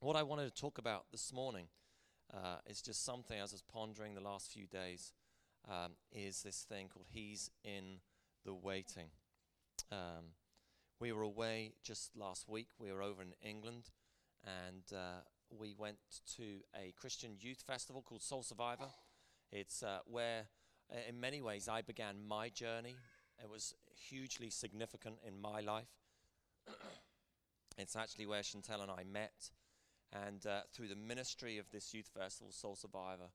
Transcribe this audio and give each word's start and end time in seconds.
What 0.00 0.14
I 0.14 0.22
wanted 0.22 0.44
to 0.44 0.54
talk 0.54 0.78
about 0.78 1.06
this 1.10 1.32
morning 1.32 1.66
uh, 2.32 2.58
is 2.66 2.80
just 2.80 3.04
something 3.04 3.36
I 3.36 3.42
was 3.42 3.64
pondering 3.68 4.14
the 4.14 4.20
last 4.20 4.52
few 4.52 4.68
days 4.68 5.12
um, 5.68 5.94
is 6.12 6.40
this 6.44 6.64
thing 6.68 6.86
called 6.86 7.06
He's 7.10 7.50
in 7.64 7.98
the 8.44 8.54
Waiting. 8.54 9.08
Um, 9.90 10.36
we 11.00 11.10
were 11.10 11.22
away 11.22 11.72
just 11.82 12.16
last 12.16 12.48
week. 12.48 12.68
We 12.78 12.92
were 12.92 13.02
over 13.02 13.22
in 13.22 13.34
England 13.42 13.90
and 14.44 14.84
uh, 14.96 15.22
we 15.50 15.74
went 15.76 15.98
to 16.36 16.60
a 16.76 16.92
Christian 16.96 17.32
youth 17.40 17.64
festival 17.66 18.00
called 18.00 18.22
Soul 18.22 18.44
Survivor. 18.44 18.90
It's 19.50 19.82
uh, 19.82 19.98
where, 20.06 20.42
uh, 20.92 20.98
in 21.08 21.18
many 21.18 21.42
ways, 21.42 21.68
I 21.68 21.82
began 21.82 22.24
my 22.24 22.50
journey. 22.50 22.94
It 23.42 23.50
was 23.50 23.74
hugely 24.08 24.50
significant 24.50 25.16
in 25.26 25.40
my 25.40 25.58
life. 25.58 25.90
it's 27.78 27.96
actually 27.96 28.26
where 28.26 28.42
Chantel 28.42 28.80
and 28.80 28.92
I 28.92 29.02
met. 29.02 29.50
And 30.12 30.46
uh, 30.46 30.60
through 30.72 30.88
the 30.88 30.96
ministry 30.96 31.58
of 31.58 31.70
this 31.70 31.92
youth 31.92 32.10
festival, 32.14 32.52
Soul 32.52 32.76
Survivor 32.76 33.30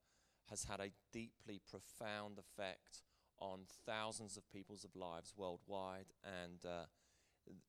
has 0.50 0.64
had 0.64 0.80
a 0.80 0.92
deeply 1.12 1.62
profound 1.70 2.38
effect 2.40 3.04
on 3.40 3.62
thousands 3.86 4.38
of 4.38 4.52
people's 4.52 4.86
lives 4.96 5.34
worldwide. 5.38 6.08
And 6.24 6.66
uh, 6.66 6.86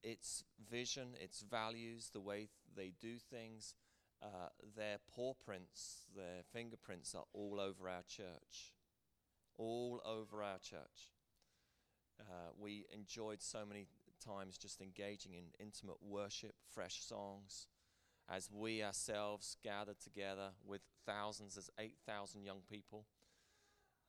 its 0.02 0.44
vision, 0.70 1.08
its 1.20 1.40
values, 1.40 2.10
the 2.12 2.20
way 2.20 2.48
they 2.74 2.92
do 3.00 3.16
things, 3.18 3.74
uh, 4.22 4.48
their 4.76 4.98
paw 5.14 5.34
prints, 5.44 6.06
their 6.16 6.42
fingerprints 6.52 7.14
are 7.14 7.24
all 7.32 7.60
over 7.60 7.88
our 7.88 8.02
church. 8.08 8.74
All 9.56 10.00
over 10.04 10.42
our 10.42 10.58
church. 10.58 11.12
Uh, 12.20 12.50
we 12.58 12.86
enjoyed 12.92 13.42
so 13.42 13.64
many 13.66 13.86
times 14.24 14.56
just 14.56 14.80
engaging 14.80 15.34
in 15.34 15.44
intimate 15.58 16.02
worship, 16.02 16.54
fresh 16.72 17.02
songs, 17.02 17.66
as 18.30 18.50
we 18.50 18.82
ourselves 18.82 19.56
gathered 19.62 20.00
together 20.00 20.50
with 20.66 20.80
thousands, 21.06 21.56
as 21.56 21.70
8,000 21.78 22.44
young 22.44 22.60
people. 22.70 23.06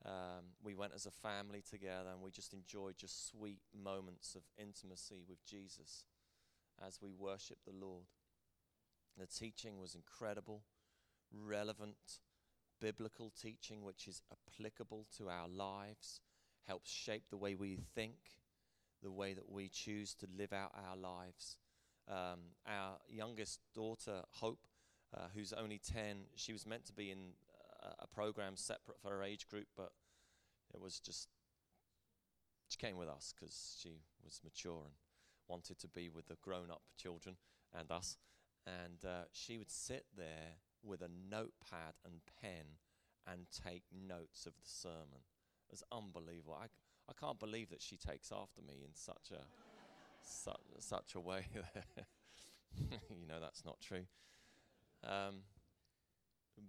Um, 0.06 0.54
we 0.64 0.76
went 0.76 0.94
as 0.94 1.06
a 1.06 1.12
family 1.12 1.64
together 1.68 2.10
and 2.12 2.22
we 2.22 2.30
just 2.30 2.54
enjoyed 2.54 2.96
just 2.98 3.28
sweet 3.30 3.62
moments 3.74 4.36
of 4.36 4.44
intimacy 4.58 5.24
with 5.28 5.44
Jesus 5.46 6.06
as 6.86 7.00
we 7.02 7.12
worshiped 7.12 7.66
the 7.66 7.86
Lord. 7.86 8.06
The 9.18 9.26
teaching 9.26 9.80
was 9.80 9.96
incredible, 9.96 10.62
relevant, 11.34 12.20
biblical 12.80 13.32
teaching 13.42 13.84
which 13.84 14.08
is 14.08 14.22
applicable 14.32 15.08
to 15.18 15.30
our 15.30 15.48
lives, 15.48 16.22
helps 16.68 16.92
shape 16.92 17.24
the 17.30 17.38
way 17.38 17.56
we 17.56 17.80
think, 17.96 18.18
the 19.02 19.12
way 19.12 19.34
that 19.34 19.50
we 19.50 19.70
choose 19.70 20.14
to 20.16 20.28
live 20.38 20.54
out 20.54 20.72
our 20.76 20.98
lives. 20.98 21.58
Um, 22.08 22.40
our 22.68 22.98
youngest 23.10 23.62
daughter, 23.74 24.22
Hope, 24.32 24.60
uh, 25.16 25.28
who's 25.34 25.54
only 25.54 25.80
10, 25.80 26.26
she 26.36 26.54
was 26.54 26.66
meant 26.66 26.86
to 26.86 26.94
be 26.94 27.12
in 27.12 27.34
uh, 27.84 27.94
a 28.00 28.08
program 28.08 28.56
separate 28.56 29.00
for 29.02 29.10
her 29.10 29.24
age 29.24 29.48
group, 29.48 29.68
but 29.76 29.92
it 30.74 30.80
was 30.80 31.00
just, 31.00 31.30
she 32.70 32.78
came 32.78 32.98
with 32.98 33.10
us 33.10 33.34
because 33.34 33.78
she 33.82 34.02
was 34.24 34.42
mature 34.44 34.84
and 34.86 34.94
wanted 35.48 35.80
to 35.80 35.88
be 35.88 36.10
with 36.10 36.28
the 36.28 36.38
grown 36.42 36.70
up 36.70 36.82
children 36.98 37.36
and 37.78 37.92
us. 37.92 38.18
And 38.68 39.04
uh, 39.06 39.26
she 39.32 39.58
would 39.58 39.70
sit 39.70 40.06
there 40.16 40.58
with 40.84 41.02
a 41.02 41.10
notepad 41.30 41.94
and 42.04 42.22
pen 42.42 42.78
and 43.28 43.48
take 43.52 43.84
notes 43.92 44.46
of 44.46 44.54
the 44.54 44.66
sermon. 44.66 45.26
It 45.70 45.72
was 45.72 45.84
unbelievable. 45.92 46.58
I, 46.62 46.68
I 47.10 47.14
can't 47.20 47.40
believe 47.40 47.70
that 47.70 47.82
she 47.82 47.98
takes 47.98 48.32
after 48.32 48.62
me 48.62 48.84
in 48.84 48.94
such 48.94 49.32
a 49.32 49.46
such, 50.28 50.60
such 50.80 51.16
a 51.16 51.20
way. 51.20 51.46
you 52.78 53.28
know 53.28 53.40
that's 53.42 53.66
not 53.66 53.80
true. 53.80 54.06
Um, 55.04 55.42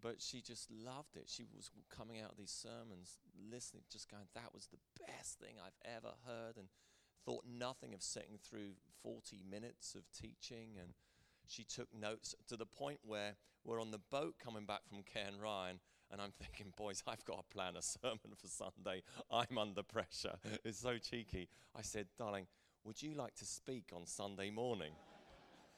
but 0.02 0.16
she 0.18 0.40
just 0.40 0.70
loved 0.70 1.16
it. 1.16 1.24
She 1.26 1.44
was 1.54 1.70
coming 1.96 2.20
out 2.20 2.32
of 2.32 2.36
these 2.36 2.50
sermons, 2.50 3.18
listening, 3.50 3.84
just 3.90 4.10
going, 4.10 4.24
that 4.34 4.52
was 4.52 4.66
the 4.66 4.78
best 5.06 5.38
thing 5.38 5.54
I've 5.64 5.94
ever 5.96 6.14
heard, 6.26 6.56
and 6.56 6.68
thought 7.24 7.44
nothing 7.46 7.94
of 7.94 8.02
sitting 8.02 8.38
through 8.42 8.72
40 9.02 9.42
minutes 9.48 9.94
of 9.94 10.02
teaching. 10.12 10.76
And 10.80 10.90
she 11.46 11.64
took 11.64 11.88
notes 11.94 12.34
to 12.48 12.56
the 12.56 12.66
point 12.66 13.00
where 13.04 13.36
we're 13.64 13.80
on 13.80 13.90
the 13.90 14.00
boat 14.10 14.34
coming 14.42 14.66
back 14.66 14.80
from 14.88 14.98
Cairnryan, 14.98 15.78
and 16.10 16.20
I'm 16.20 16.30
thinking, 16.30 16.72
boys, 16.76 17.02
I've 17.06 17.24
got 17.24 17.38
to 17.38 17.54
plan 17.54 17.76
a 17.76 17.82
sermon 18.02 18.34
for 18.36 18.48
Sunday. 18.48 19.02
I'm 19.30 19.58
under 19.58 19.82
pressure. 19.82 20.34
It's 20.64 20.80
so 20.80 20.98
cheeky. 20.98 21.48
I 21.74 21.82
said, 21.82 22.06
darling, 22.18 22.46
would 22.86 23.02
you 23.02 23.14
like 23.14 23.34
to 23.34 23.44
speak 23.44 23.90
on 23.94 24.06
Sunday 24.06 24.50
morning? 24.50 24.92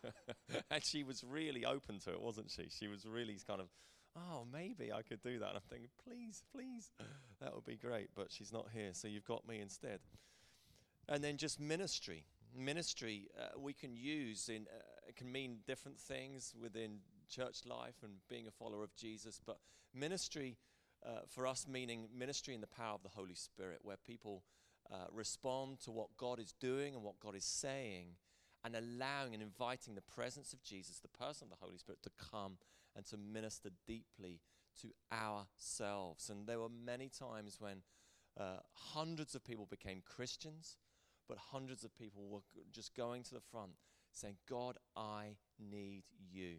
and 0.70 0.84
she 0.84 1.02
was 1.02 1.24
really 1.24 1.64
open 1.64 1.98
to 2.00 2.10
it, 2.10 2.20
wasn't 2.20 2.50
she? 2.50 2.68
She 2.68 2.86
was 2.86 3.06
really 3.06 3.36
kind 3.46 3.60
of, 3.60 3.68
oh, 4.14 4.46
maybe 4.52 4.92
I 4.92 5.00
could 5.00 5.22
do 5.22 5.38
that. 5.38 5.48
And 5.48 5.56
I'm 5.56 5.62
thinking, 5.70 5.88
please, 6.06 6.44
please, 6.52 6.90
that 7.40 7.54
would 7.54 7.64
be 7.64 7.76
great. 7.76 8.10
But 8.14 8.30
she's 8.30 8.52
not 8.52 8.68
here, 8.74 8.90
so 8.92 9.08
you've 9.08 9.24
got 9.24 9.48
me 9.48 9.60
instead. 9.60 10.00
And 11.08 11.24
then 11.24 11.38
just 11.38 11.58
ministry. 11.58 12.24
Ministry 12.54 13.28
uh, 13.38 13.58
we 13.58 13.72
can 13.72 13.96
use 13.96 14.48
in 14.48 14.66
uh, 14.74 15.08
it 15.08 15.16
can 15.16 15.30
mean 15.32 15.58
different 15.66 15.98
things 15.98 16.54
within 16.60 16.98
church 17.28 17.64
life 17.66 17.96
and 18.02 18.12
being 18.28 18.46
a 18.46 18.50
follower 18.50 18.84
of 18.84 18.94
Jesus. 18.94 19.40
But 19.44 19.58
ministry 19.94 20.58
uh, 21.06 21.20
for 21.26 21.46
us 21.46 21.66
meaning 21.66 22.08
ministry 22.14 22.54
in 22.54 22.60
the 22.60 22.66
power 22.66 22.94
of 22.94 23.02
the 23.02 23.08
Holy 23.08 23.34
Spirit, 23.34 23.78
where 23.82 23.96
people 23.96 24.42
uh, 24.92 25.06
respond 25.12 25.80
to 25.80 25.90
what 25.90 26.16
God 26.16 26.38
is 26.38 26.54
doing 26.60 26.94
and 26.94 27.02
what 27.02 27.20
God 27.20 27.34
is 27.34 27.44
saying, 27.44 28.16
and 28.64 28.74
allowing 28.74 29.34
and 29.34 29.42
inviting 29.42 29.94
the 29.94 30.00
presence 30.02 30.52
of 30.52 30.62
Jesus, 30.62 30.98
the 30.98 31.08
person 31.08 31.46
of 31.46 31.50
the 31.50 31.64
Holy 31.64 31.78
Spirit, 31.78 32.02
to 32.02 32.10
come 32.18 32.58
and 32.96 33.04
to 33.06 33.16
minister 33.16 33.70
deeply 33.86 34.40
to 34.82 34.88
ourselves. 35.12 36.30
And 36.30 36.46
there 36.46 36.58
were 36.58 36.68
many 36.68 37.08
times 37.08 37.56
when 37.60 37.82
uh, 38.38 38.58
hundreds 38.72 39.34
of 39.34 39.44
people 39.44 39.66
became 39.66 40.02
Christians, 40.04 40.76
but 41.28 41.38
hundreds 41.38 41.84
of 41.84 41.96
people 41.96 42.28
were 42.28 42.40
just 42.72 42.94
going 42.94 43.22
to 43.24 43.34
the 43.34 43.40
front 43.40 43.72
saying, 44.12 44.36
God, 44.48 44.78
I 44.96 45.36
need 45.58 46.04
you. 46.30 46.56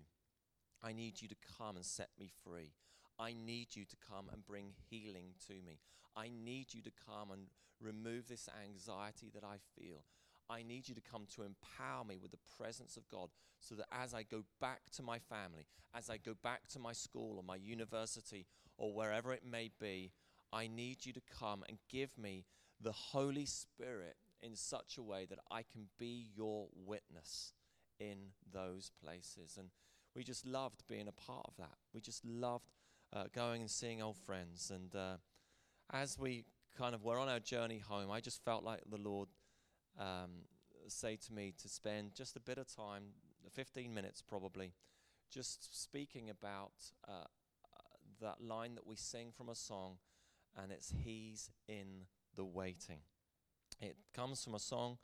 I 0.82 0.94
need 0.94 1.22
you 1.22 1.28
to 1.28 1.36
come 1.58 1.76
and 1.76 1.86
set 1.86 2.10
me 2.20 2.30
free. 2.44 2.72
I 3.19 3.34
need 3.34 3.75
you 3.75 3.84
to 3.85 3.96
come 4.07 4.28
and 4.31 4.46
bring 4.46 4.72
healing 4.90 5.34
to 5.47 5.53
me. 5.53 5.80
I 6.16 6.30
need 6.30 6.74
you 6.74 6.81
to 6.84 6.91
come 7.06 7.31
and 7.31 7.47
remove 7.81 8.28
this 8.28 8.47
anxiety 8.63 9.30
that 9.34 9.44
I 9.44 9.57
feel. 9.78 10.03
I 10.50 10.63
need 10.63 10.88
you 10.88 10.96
to 10.96 11.02
come 11.02 11.28
to 11.35 11.44
empower 11.44 12.03
me 12.03 12.18
with 12.19 12.31
the 12.31 12.40
presence 12.57 12.97
of 12.97 13.07
God 13.09 13.30
so 13.59 13.75
that 13.75 13.85
as 13.91 14.13
I 14.13 14.24
go 14.24 14.44
back 14.59 14.81
to 14.94 15.03
my 15.03 15.19
family, 15.19 15.68
as 15.94 16.09
I 16.09 16.18
go 16.18 16.34
back 16.41 16.68
to 16.69 16.80
my 16.80 16.94
school 16.94 17.38
or 17.38 17.44
my 17.44 17.57
university 17.57 18.47
or 18.78 18.94
wherever 18.94 19.34
it 19.34 19.44
may 19.46 19.69
be, 19.80 20.12
I 20.51 20.68
need 20.68 21.06
you 21.06 21.13
to 21.13 21.22
come 21.40 21.63
and 21.68 21.78
give 21.90 22.18
me 22.18 22.46
the 22.81 22.91
Holy 22.91 23.46
Spirit 23.46 24.16
in 24.41 24.56
such 24.56 24.97
a 24.97 25.03
way 25.03 25.25
that 25.30 25.40
I 25.51 25.63
can 25.63 25.88
be 26.00 26.28
your 26.36 26.68
witness 26.74 27.53
in 28.00 28.18
those 28.51 28.91
places. 29.03 29.57
And 29.59 29.69
we 30.16 30.24
just 30.24 30.46
loved 30.47 30.84
being 30.88 31.07
a 31.07 31.12
part 31.12 31.46
of 31.46 31.57
that. 31.57 31.78
We 31.94 32.01
just 32.01 32.25
loved 32.25 32.79
uh, 33.14 33.25
going 33.34 33.62
and 33.62 33.70
seeing 33.70 34.02
old 34.02 34.18
friends. 34.18 34.72
And 34.74 34.96
uh, 34.96 35.18
as 35.92 36.18
we 36.18 36.46
kind 36.78 36.96
of 36.96 37.03
were 37.03 37.20
on 37.20 37.30
our 37.30 37.40
journey 37.40 37.80
home, 37.80 38.12
I 38.12 38.20
just 38.20 38.44
felt 38.44 38.64
like 38.64 38.81
the 38.90 38.97
Lord 38.97 39.30
um, 40.00 40.46
say 40.88 41.18
to 41.28 41.34
me 41.34 41.53
to 41.62 41.69
spend 41.69 42.14
just 42.16 42.36
a 42.36 42.40
bit 42.40 42.58
of 42.58 42.74
time, 42.74 43.03
15 43.52 43.94
minutes 43.94 44.22
probably, 44.22 44.74
just 45.31 45.81
speaking 45.81 46.30
about 46.30 46.72
uh, 47.08 47.25
that 48.22 48.42
line 48.42 48.75
that 48.75 48.86
we 48.86 48.96
sing 48.96 49.31
from 49.36 49.50
a 49.50 49.56
song, 49.56 49.98
and 50.62 50.72
it's 50.72 50.94
He's 51.03 51.50
in 51.68 52.06
the 52.36 52.46
waiting. 52.46 53.00
It 53.81 53.96
comes 54.14 54.44
from 54.44 54.56
a 54.56 54.59
song. 54.59 54.98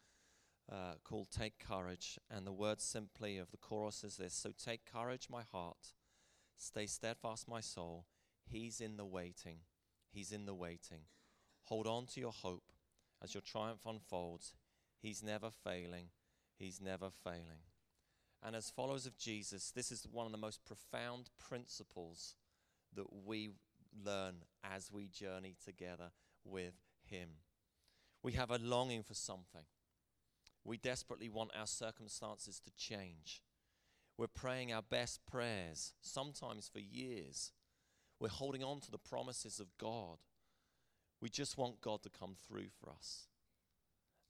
Uh, 0.68 0.96
called 1.04 1.28
Take 1.30 1.60
Courage, 1.60 2.18
and 2.28 2.48
the 2.48 2.52
words 2.52 2.84
simply 2.84 3.38
of 3.38 3.52
the 3.52 3.58
chorus 3.58 4.04
is 4.04 4.18
this 4.18 4.34
So 4.34 4.50
take 4.58 4.92
courage, 4.92 5.28
my 5.30 5.44
heart, 5.52 5.94
Stay 6.58 6.86
steadfast, 6.86 7.48
my 7.48 7.62
soul. 7.62 8.06
He's 8.46 8.80
in 8.80 8.98
the 8.98 9.06
waiting. 9.06 9.60
He's 10.12 10.32
in 10.32 10.46
the 10.46 10.54
waiting. 10.54 11.02
Hold 11.64 11.88
on 11.88 12.06
to 12.08 12.20
your 12.20 12.32
hope 12.32 12.72
as 13.24 13.34
your 13.34 13.42
triumph 13.42 13.86
unfolds. 13.86 14.54
He's 15.02 15.24
never 15.24 15.50
failing. 15.50 16.10
He's 16.58 16.80
never 16.80 17.10
failing. 17.24 17.64
And 18.44 18.56
as 18.56 18.70
followers 18.70 19.06
of 19.06 19.18
Jesus, 19.18 19.72
this 19.72 19.92
is 19.92 20.08
one 20.10 20.26
of 20.26 20.32
the 20.32 20.38
most 20.38 20.64
profound 20.66 21.30
principles 21.38 22.36
that 22.96 23.08
we 23.26 23.50
learn 24.06 24.36
as 24.64 24.92
we 24.92 25.08
journey 25.08 25.56
together 25.64 26.12
with 26.44 26.74
Him. 27.04 27.30
We 28.24 28.34
have 28.34 28.52
a 28.52 28.58
longing 28.58 29.04
for 29.04 29.14
something. 29.14 29.66
We 30.64 30.78
desperately 30.78 31.30
want 31.30 31.52
our 31.58 31.68
circumstances 31.68 32.60
to 32.60 32.72
change. 32.76 33.42
We're 34.18 34.28
praying 34.28 34.72
our 34.72 34.82
best 34.82 35.20
prayers, 35.30 35.94
sometimes 36.02 36.70
for 36.72 36.80
years. 36.80 37.52
We're 38.20 38.30
holding 38.30 38.64
on 38.64 38.80
to 38.82 38.92
the 38.92 38.98
promises 38.98 39.60
of 39.60 39.78
God. 39.78 40.18
We 41.22 41.30
just 41.30 41.58
want 41.58 41.82
God 41.82 42.02
to 42.04 42.10
come 42.10 42.36
through 42.48 42.68
for 42.80 42.90
us. 42.90 43.28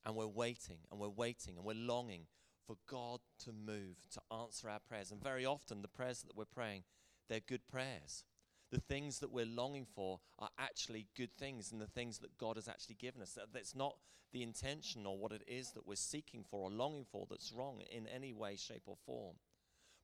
And 0.05 0.15
we're 0.15 0.27
waiting 0.27 0.77
and 0.89 0.99
we're 0.99 1.09
waiting 1.09 1.57
and 1.57 1.65
we're 1.65 1.73
longing 1.73 2.27
for 2.65 2.77
God 2.89 3.19
to 3.43 3.51
move, 3.51 3.97
to 4.11 4.21
answer 4.35 4.69
our 4.69 4.79
prayers. 4.79 5.11
And 5.11 5.21
very 5.21 5.45
often, 5.45 5.81
the 5.81 5.87
prayers 5.87 6.23
that 6.23 6.35
we're 6.35 6.45
praying, 6.45 6.83
they're 7.29 7.39
good 7.39 7.67
prayers. 7.67 8.23
The 8.71 8.79
things 8.79 9.19
that 9.19 9.31
we're 9.31 9.45
longing 9.45 9.85
for 9.85 10.19
are 10.39 10.49
actually 10.57 11.07
good 11.15 11.35
things 11.37 11.71
and 11.71 11.79
the 11.79 11.87
things 11.87 12.19
that 12.19 12.37
God 12.37 12.55
has 12.55 12.67
actually 12.67 12.95
given 12.95 13.21
us. 13.21 13.37
That's 13.53 13.75
not 13.75 13.97
the 14.31 14.41
intention 14.41 15.05
or 15.05 15.17
what 15.17 15.31
it 15.31 15.43
is 15.47 15.71
that 15.71 15.87
we're 15.87 15.95
seeking 15.95 16.43
for 16.43 16.63
or 16.63 16.71
longing 16.71 17.05
for 17.09 17.27
that's 17.29 17.53
wrong 17.53 17.81
in 17.91 18.07
any 18.07 18.33
way, 18.33 18.55
shape, 18.55 18.83
or 18.85 18.97
form. 19.05 19.35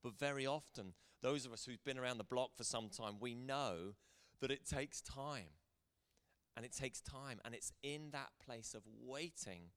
But 0.04 0.18
very 0.18 0.46
often, 0.46 0.94
those 1.22 1.46
of 1.46 1.54
us 1.54 1.66
who've 1.66 1.84
been 1.84 2.00
around 2.00 2.18
the 2.18 2.24
block 2.24 2.56
for 2.56 2.64
some 2.64 2.90
time, 2.90 3.16
we 3.20 3.36
know 3.36 3.94
that 4.40 4.52
it 4.52 4.66
takes 4.66 5.02
time. 5.02 5.54
And 6.58 6.66
it 6.66 6.74
takes 6.74 7.02
time. 7.02 7.40
And 7.46 7.54
it's 7.54 7.72
in 7.84 8.10
that 8.12 8.30
place 8.44 8.74
of 8.74 8.82
waiting 9.06 9.72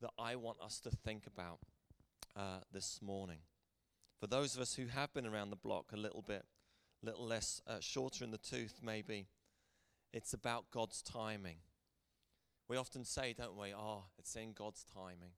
that 0.00 0.10
I 0.18 0.36
want 0.36 0.58
us 0.60 0.80
to 0.80 0.90
think 0.90 1.26
about 1.26 1.60
uh, 2.36 2.60
this 2.72 3.00
morning. 3.02 3.38
For 4.20 4.26
those 4.26 4.56
of 4.56 4.62
us 4.62 4.74
who 4.74 4.86
have 4.86 5.12
been 5.12 5.26
around 5.26 5.50
the 5.50 5.56
block 5.56 5.92
a 5.92 5.96
little 5.96 6.22
bit, 6.22 6.44
a 7.02 7.06
little 7.06 7.26
less 7.26 7.60
uh, 7.66 7.76
shorter 7.80 8.24
in 8.24 8.30
the 8.30 8.38
tooth, 8.38 8.80
maybe, 8.82 9.28
it's 10.12 10.32
about 10.32 10.70
God's 10.70 11.02
timing. 11.02 11.56
We 12.68 12.76
often 12.76 13.04
say, 13.04 13.34
don't 13.36 13.58
we, 13.58 13.74
oh, 13.74 14.04
it's 14.18 14.34
in 14.36 14.52
God's 14.52 14.84
timing. 14.84 15.32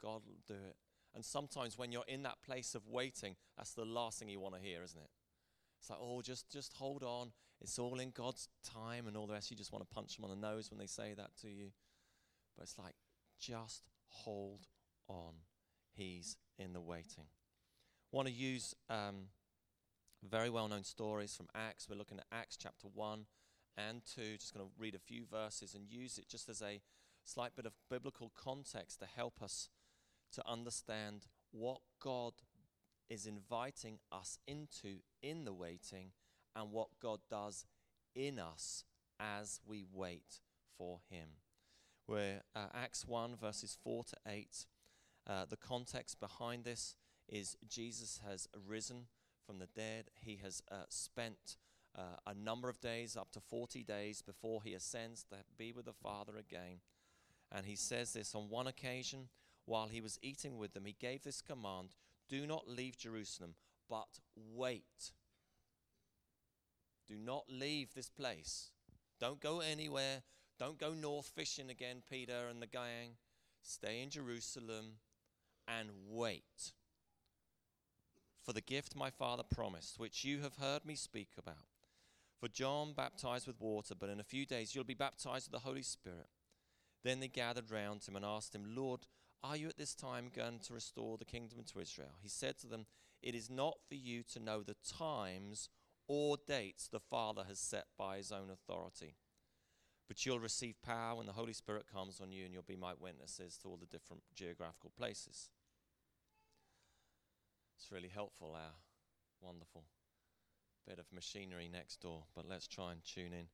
God 0.00 0.22
will 0.26 0.40
do 0.46 0.54
it. 0.54 0.76
And 1.14 1.24
sometimes 1.24 1.78
when 1.78 1.92
you're 1.92 2.04
in 2.06 2.22
that 2.22 2.42
place 2.44 2.74
of 2.74 2.86
waiting, 2.86 3.36
that's 3.56 3.74
the 3.74 3.84
last 3.84 4.18
thing 4.18 4.28
you 4.28 4.40
want 4.40 4.54
to 4.54 4.60
hear, 4.60 4.82
isn't 4.82 5.00
it? 5.00 5.10
It's 5.80 5.90
like, 5.90 5.98
oh, 6.02 6.22
just, 6.22 6.50
just 6.50 6.74
hold 6.74 7.02
on. 7.02 7.32
It's 7.60 7.78
all 7.78 7.98
in 7.98 8.10
God's 8.10 8.48
time 8.64 9.06
and 9.06 9.16
all 9.16 9.26
the 9.26 9.32
rest. 9.32 9.50
You 9.50 9.56
just 9.56 9.72
want 9.72 9.88
to 9.88 9.94
punch 9.94 10.16
them 10.16 10.24
on 10.24 10.30
the 10.30 10.48
nose 10.48 10.70
when 10.70 10.78
they 10.78 10.86
say 10.86 11.14
that 11.16 11.30
to 11.42 11.48
you. 11.48 11.70
But 12.56 12.64
it's 12.64 12.78
like, 12.78 12.94
just 13.40 13.84
hold 14.08 14.66
on. 15.08 15.34
He's 15.92 16.36
in 16.58 16.72
the 16.72 16.80
waiting. 16.80 17.26
Want 18.12 18.28
to 18.28 18.34
use 18.34 18.74
um, 18.88 19.26
very 20.28 20.50
well 20.50 20.68
known 20.68 20.84
stories 20.84 21.34
from 21.34 21.48
Acts. 21.54 21.88
We're 21.88 21.96
looking 21.96 22.18
at 22.18 22.26
Acts 22.32 22.56
chapter 22.56 22.88
1 22.92 23.26
and 23.76 24.02
2. 24.14 24.36
Just 24.38 24.54
going 24.54 24.66
to 24.66 24.72
read 24.78 24.94
a 24.94 25.00
few 25.00 25.24
verses 25.30 25.74
and 25.74 25.88
use 25.88 26.18
it 26.18 26.28
just 26.28 26.48
as 26.48 26.62
a 26.62 26.80
slight 27.24 27.54
bit 27.54 27.66
of 27.66 27.72
biblical 27.90 28.32
context 28.36 29.00
to 29.00 29.06
help 29.06 29.42
us 29.42 29.68
to 30.32 30.42
understand 30.46 31.26
what 31.50 31.80
God 32.00 32.34
is 33.08 33.26
inviting 33.26 33.98
us 34.12 34.38
into 34.46 34.98
in 35.22 35.44
the 35.44 35.52
waiting 35.52 36.12
and 36.54 36.70
what 36.70 36.88
God 37.00 37.20
does 37.30 37.64
in 38.14 38.38
us 38.38 38.84
as 39.18 39.60
we 39.66 39.84
wait 39.92 40.40
for 40.76 41.00
Him. 41.10 41.28
We're 42.06 42.40
uh, 42.54 42.66
Acts 42.74 43.06
1, 43.06 43.36
verses 43.36 43.76
4 43.82 44.04
to 44.04 44.16
8. 44.26 44.66
Uh, 45.26 45.44
the 45.48 45.56
context 45.56 46.20
behind 46.20 46.64
this 46.64 46.96
is 47.28 47.56
Jesus 47.68 48.20
has 48.26 48.48
risen 48.66 49.06
from 49.46 49.58
the 49.58 49.68
dead. 49.74 50.06
He 50.20 50.38
has 50.42 50.62
uh, 50.70 50.84
spent 50.88 51.56
uh, 51.96 52.16
a 52.26 52.34
number 52.34 52.68
of 52.68 52.80
days, 52.80 53.16
up 53.16 53.30
to 53.32 53.40
40 53.40 53.82
days, 53.82 54.22
before 54.22 54.62
he 54.62 54.74
ascends 54.74 55.24
to 55.24 55.36
be 55.58 55.72
with 55.72 55.86
the 55.86 55.92
Father 55.92 56.36
again. 56.38 56.80
And 57.52 57.66
he 57.66 57.76
says 57.76 58.12
this 58.12 58.34
on 58.34 58.48
one 58.48 58.66
occasion 58.66 59.28
while 59.68 59.88
he 59.88 60.00
was 60.00 60.18
eating 60.22 60.58
with 60.58 60.74
them, 60.74 60.84
he 60.84 60.96
gave 60.98 61.22
this 61.22 61.40
command 61.40 61.90
Do 62.28 62.46
not 62.46 62.68
leave 62.68 62.96
Jerusalem, 62.96 63.54
but 63.88 64.20
wait. 64.36 65.12
Do 67.06 67.16
not 67.16 67.44
leave 67.48 67.94
this 67.94 68.10
place. 68.10 68.70
Don't 69.20 69.40
go 69.40 69.60
anywhere. 69.60 70.22
Don't 70.58 70.78
go 70.78 70.92
north 70.92 71.30
fishing 71.34 71.70
again, 71.70 72.02
Peter 72.10 72.48
and 72.50 72.60
the 72.60 72.66
gang. 72.66 73.16
Stay 73.62 74.02
in 74.02 74.10
Jerusalem 74.10 74.98
and 75.66 75.88
wait 76.08 76.72
for 78.48 78.54
the 78.54 78.60
gift 78.62 78.96
my 78.96 79.10
father 79.10 79.42
promised, 79.42 79.98
which 79.98 80.24
you 80.24 80.40
have 80.40 80.56
heard 80.56 80.86
me 80.86 80.94
speak 80.94 81.28
about. 81.38 81.66
For 82.40 82.48
John 82.48 82.94
baptized 82.94 83.46
with 83.46 83.60
water, 83.60 83.94
but 83.94 84.08
in 84.08 84.20
a 84.20 84.24
few 84.24 84.46
days 84.46 84.74
you'll 84.74 84.84
be 84.84 84.94
baptized 84.94 85.46
with 85.46 85.52
the 85.52 85.68
Holy 85.68 85.82
Spirit. 85.82 86.28
Then 87.04 87.20
they 87.20 87.28
gathered 87.28 87.70
round 87.70 88.04
him 88.04 88.16
and 88.16 88.24
asked 88.24 88.54
him, 88.54 88.74
Lord, 88.74 89.00
are 89.42 89.56
you 89.56 89.68
at 89.68 89.78
this 89.78 89.94
time 89.94 90.30
going 90.34 90.58
to 90.60 90.74
restore 90.74 91.16
the 91.16 91.24
kingdom 91.24 91.60
to 91.72 91.80
Israel? 91.80 92.14
He 92.22 92.28
said 92.28 92.58
to 92.58 92.66
them, 92.66 92.86
It 93.22 93.34
is 93.34 93.48
not 93.48 93.78
for 93.88 93.94
you 93.94 94.22
to 94.32 94.40
know 94.40 94.62
the 94.62 94.76
times 94.86 95.68
or 96.06 96.36
dates 96.46 96.88
the 96.88 97.00
Father 97.00 97.44
has 97.46 97.58
set 97.58 97.86
by 97.96 98.16
his 98.16 98.32
own 98.32 98.50
authority. 98.50 99.16
But 100.08 100.24
you'll 100.24 100.40
receive 100.40 100.80
power 100.82 101.16
when 101.16 101.26
the 101.26 101.34
Holy 101.34 101.52
Spirit 101.52 101.84
comes 101.92 102.18
on 102.20 102.32
you, 102.32 102.44
and 102.44 102.52
you'll 102.52 102.62
be 102.62 102.76
my 102.76 102.94
witnesses 102.98 103.58
to 103.58 103.68
all 103.68 103.76
the 103.76 103.86
different 103.86 104.22
geographical 104.34 104.90
places. 104.96 105.50
It's 107.76 107.92
really 107.92 108.08
helpful, 108.08 108.54
our 108.54 108.72
wonderful 109.40 109.84
bit 110.86 110.98
of 110.98 111.04
machinery 111.12 111.68
next 111.70 112.00
door, 112.00 112.24
but 112.34 112.48
let's 112.48 112.66
try 112.66 112.92
and 112.92 113.04
tune 113.04 113.32
in. 113.32 113.48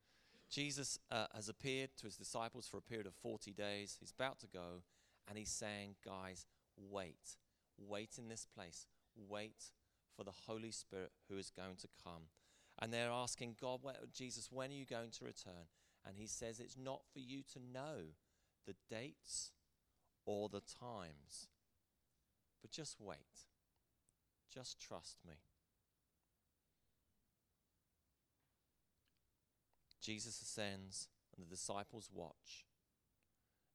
Jesus 0.48 0.98
uh, 1.10 1.26
has 1.34 1.48
appeared 1.48 1.90
to 1.96 2.04
his 2.04 2.16
disciples 2.16 2.69
for 2.69 2.76
a 2.76 2.82
period 2.82 3.06
of 3.06 3.14
40 3.14 3.52
days. 3.52 3.96
He's 3.98 4.12
about 4.16 4.38
to 4.40 4.46
go, 4.46 4.82
and 5.29 5.38
he's 5.38 5.50
saying, 5.50 5.97
Guys, 6.05 6.47
wait. 6.76 7.37
Wait 7.79 8.19
in 8.19 8.29
this 8.29 8.47
place. 8.47 8.87
Wait 9.17 9.73
for 10.17 10.25
the 10.25 10.32
Holy 10.47 10.71
Spirit 10.71 11.12
who 11.29 11.37
is 11.37 11.50
going 11.50 11.76
to 11.81 11.88
come. 12.03 12.29
And 12.81 12.93
they're 12.93 13.11
asking, 13.11 13.56
God, 13.61 13.81
where, 13.82 13.94
Jesus, 14.12 14.50
when 14.50 14.71
are 14.71 14.75
you 14.75 14.87
going 14.87 15.11
to 15.19 15.25
return? 15.25 15.69
And 16.06 16.17
he 16.17 16.26
says, 16.26 16.61
It's 16.61 16.76
not 16.76 17.03
for 17.12 17.21
you 17.21 17.43
to 17.53 17.59
know 17.59 18.12
the 18.67 18.75
dates 18.91 19.53
or 20.26 20.49
the 20.49 20.61
times, 20.61 21.49
but 22.62 22.71
just 22.71 22.97
wait. 23.00 23.49
Just 24.53 24.81
trust 24.81 25.19
me. 25.26 25.35
Jesus 30.00 30.41
ascends, 30.43 31.09
and 31.35 31.44
the 31.44 31.50
disciples 31.50 32.11
watch. 32.12 32.67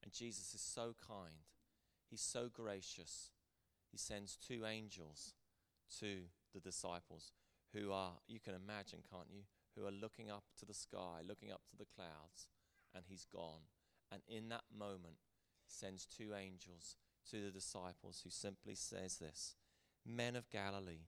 And 0.03 0.13
Jesus 0.13 0.53
is 0.53 0.61
so 0.61 0.95
kind, 1.05 1.45
He's 2.09 2.21
so 2.21 2.49
gracious. 2.51 3.29
He 3.91 3.97
sends 3.97 4.35
two 4.35 4.65
angels 4.65 5.33
to 5.99 6.21
the 6.53 6.59
disciples 6.59 7.31
who 7.73 7.91
are, 7.91 8.13
you 8.27 8.39
can 8.39 8.53
imagine, 8.53 8.99
can't 9.09 9.29
you? 9.31 9.41
Who 9.75 9.87
are 9.87 9.91
looking 9.91 10.29
up 10.29 10.43
to 10.59 10.65
the 10.65 10.73
sky, 10.73 11.21
looking 11.27 11.51
up 11.51 11.61
to 11.69 11.77
the 11.77 11.85
clouds, 11.85 12.47
and 12.95 13.03
He's 13.07 13.25
gone. 13.25 13.67
And 14.11 14.21
in 14.27 14.49
that 14.49 14.63
moment, 14.75 15.17
sends 15.67 16.05
two 16.05 16.33
angels 16.33 16.95
to 17.29 17.43
the 17.43 17.51
disciples 17.51 18.21
who 18.23 18.29
simply 18.29 18.75
says 18.75 19.17
this 19.17 19.55
Men 20.05 20.35
of 20.35 20.49
Galilee, 20.49 21.07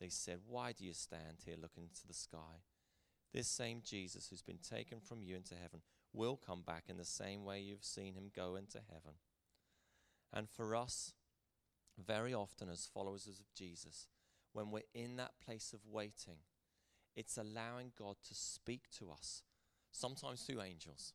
they 0.00 0.08
said, 0.08 0.38
Why 0.46 0.72
do 0.72 0.84
you 0.84 0.92
stand 0.92 1.42
here 1.44 1.56
looking 1.60 1.88
to 1.94 2.06
the 2.06 2.14
sky? 2.14 2.62
This 3.32 3.48
same 3.48 3.82
Jesus 3.84 4.28
who's 4.28 4.42
been 4.42 4.58
taken 4.58 5.00
from 5.00 5.22
you 5.22 5.36
into 5.36 5.54
heaven 5.54 5.80
will 6.12 6.36
come 6.36 6.62
back 6.62 6.84
in 6.88 6.96
the 6.96 7.04
same 7.04 7.44
way 7.44 7.60
you've 7.60 7.84
seen 7.84 8.14
him 8.14 8.30
go 8.34 8.56
into 8.56 8.78
heaven. 8.88 9.14
And 10.32 10.48
for 10.48 10.74
us, 10.76 11.12
very 11.98 12.34
often 12.34 12.68
as 12.68 12.88
followers 12.92 13.26
of 13.26 13.52
Jesus, 13.54 14.08
when 14.52 14.70
we're 14.70 14.82
in 14.94 15.16
that 15.16 15.32
place 15.44 15.72
of 15.72 15.80
waiting, 15.86 16.38
it's 17.16 17.36
allowing 17.36 17.92
God 17.98 18.16
to 18.28 18.34
speak 18.34 18.82
to 18.98 19.10
us, 19.10 19.42
sometimes 19.92 20.42
through 20.42 20.62
angels, 20.62 21.12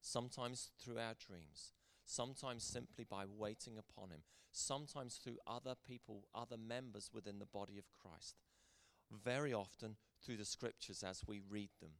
sometimes 0.00 0.70
through 0.82 0.98
our 0.98 1.14
dreams, 1.14 1.72
sometimes 2.04 2.64
simply 2.64 3.04
by 3.04 3.24
waiting 3.26 3.78
upon 3.78 4.10
Him, 4.10 4.22
sometimes 4.52 5.16
through 5.16 5.38
other 5.46 5.74
people, 5.86 6.24
other 6.34 6.56
members 6.56 7.10
within 7.12 7.38
the 7.38 7.46
body 7.46 7.78
of 7.78 7.92
Christ. 7.92 8.36
Very 9.10 9.52
often 9.52 9.96
through 10.24 10.38
the 10.38 10.44
scriptures 10.44 11.02
as 11.02 11.22
we 11.26 11.40
read 11.48 11.70
them, 11.80 11.92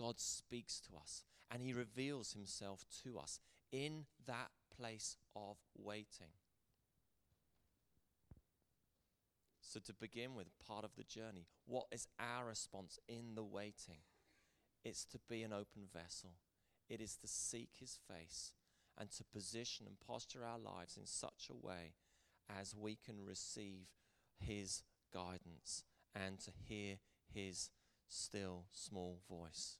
God 0.00 0.18
speaks 0.18 0.80
to 0.80 0.96
us 0.96 1.24
and 1.50 1.62
He 1.62 1.74
reveals 1.74 2.32
Himself 2.32 2.84
to 3.04 3.18
us 3.18 3.38
in 3.70 4.06
that 4.26 4.48
place 4.74 5.16
of 5.36 5.58
waiting. 5.76 6.32
So, 9.60 9.78
to 9.84 9.92
begin 9.92 10.34
with, 10.34 10.46
part 10.66 10.84
of 10.84 10.96
the 10.96 11.04
journey, 11.04 11.46
what 11.66 11.86
is 11.92 12.08
our 12.18 12.46
response 12.46 12.98
in 13.08 13.34
the 13.34 13.44
waiting? 13.44 14.00
It's 14.84 15.04
to 15.06 15.18
be 15.28 15.42
an 15.42 15.52
open 15.52 15.82
vessel, 15.92 16.30
it 16.88 17.00
is 17.00 17.16
to 17.18 17.28
seek 17.28 17.68
His 17.78 17.98
face 18.08 18.52
and 18.98 19.10
to 19.12 19.24
position 19.24 19.86
and 19.86 19.96
posture 20.00 20.44
our 20.44 20.58
lives 20.58 20.96
in 20.96 21.06
such 21.06 21.48
a 21.50 21.66
way 21.66 21.94
as 22.48 22.74
we 22.74 22.96
can 22.96 23.24
receive 23.24 23.86
His 24.38 24.82
guidance 25.12 25.84
and 26.14 26.40
to 26.40 26.50
hear 26.50 26.96
His 27.32 27.70
still 28.08 28.64
small 28.72 29.20
voice. 29.28 29.76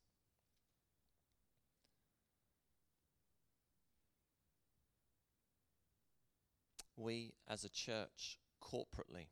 We 7.01 7.33
as 7.49 7.65
a 7.65 7.71
church 7.71 8.39
corporately 8.63 9.29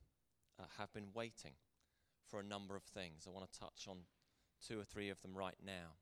uh, 0.58 0.64
have 0.78 0.92
been 0.94 1.08
waiting 1.12 1.52
for 2.30 2.40
a 2.40 2.44
number 2.44 2.74
of 2.74 2.82
things. 2.82 3.26
I 3.26 3.30
want 3.30 3.50
to 3.50 3.58
touch 3.58 3.86
on 3.86 3.98
two 4.66 4.80
or 4.80 4.84
three 4.84 5.10
of 5.10 5.20
them 5.20 5.36
right 5.36 5.58
now. 5.64 5.96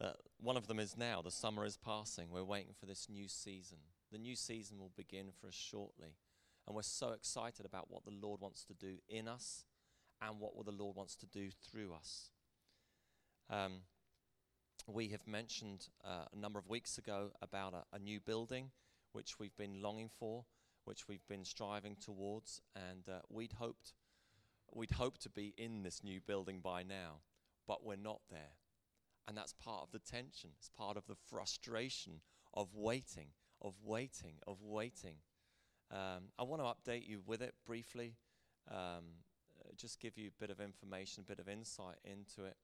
Uh, 0.00 0.12
one 0.40 0.56
of 0.56 0.68
them 0.68 0.78
is 0.78 0.96
now. 0.96 1.20
The 1.20 1.32
summer 1.32 1.64
is 1.64 1.76
passing. 1.76 2.28
We're 2.30 2.44
waiting 2.44 2.74
for 2.78 2.86
this 2.86 3.08
new 3.10 3.26
season. 3.26 3.78
The 4.12 4.18
new 4.18 4.36
season 4.36 4.78
will 4.78 4.92
begin 4.96 5.30
for 5.40 5.48
us 5.48 5.54
shortly. 5.54 6.14
And 6.66 6.76
we're 6.76 6.82
so 6.82 7.10
excited 7.10 7.66
about 7.66 7.90
what 7.90 8.04
the 8.04 8.12
Lord 8.12 8.40
wants 8.40 8.64
to 8.66 8.74
do 8.74 8.98
in 9.08 9.26
us 9.26 9.64
and 10.22 10.38
what 10.38 10.52
the 10.64 10.70
Lord 10.70 10.94
wants 10.94 11.16
to 11.16 11.26
do 11.26 11.48
through 11.50 11.92
us. 11.92 12.30
Um, 13.50 13.80
we 14.86 15.08
have 15.08 15.26
mentioned 15.26 15.88
uh, 16.04 16.26
a 16.32 16.36
number 16.36 16.58
of 16.60 16.68
weeks 16.68 16.98
ago 16.98 17.30
about 17.42 17.74
a, 17.74 17.96
a, 17.96 17.98
new 17.98 18.20
building 18.20 18.70
which 19.12 19.38
we've 19.38 19.56
been 19.56 19.82
longing 19.82 20.08
for, 20.08 20.44
which 20.84 21.08
we've 21.08 21.26
been 21.28 21.44
striving 21.44 21.96
towards, 21.96 22.60
and 22.74 23.08
uh, 23.08 23.20
we'd 23.28 23.54
hoped 23.54 23.92
we'd 24.74 24.92
hoped 24.92 25.22
to 25.22 25.30
be 25.30 25.54
in 25.56 25.82
this 25.82 26.04
new 26.04 26.20
building 26.20 26.60
by 26.60 26.82
now, 26.82 27.20
but 27.66 27.84
we're 27.84 27.96
not 27.96 28.20
there. 28.30 28.56
And 29.26 29.36
that's 29.36 29.52
part 29.52 29.82
of 29.82 29.92
the 29.92 29.98
tension. 29.98 30.50
It's 30.58 30.68
part 30.68 30.96
of 30.96 31.06
the 31.06 31.16
frustration 31.28 32.20
of 32.54 32.74
waiting, 32.74 33.28
of 33.62 33.74
waiting, 33.82 34.34
of 34.46 34.62
waiting. 34.62 35.16
Um, 35.90 36.30
I 36.38 36.42
want 36.42 36.62
to 36.62 36.66
update 36.66 37.08
you 37.08 37.20
with 37.26 37.40
it 37.40 37.54
briefly, 37.66 38.16
um, 38.70 39.04
just 39.76 40.00
give 40.00 40.18
you 40.18 40.28
a 40.28 40.40
bit 40.40 40.50
of 40.50 40.60
information, 40.60 41.24
a 41.26 41.28
bit 41.28 41.38
of 41.38 41.48
insight 41.48 41.96
into 42.04 42.44
it, 42.44 42.56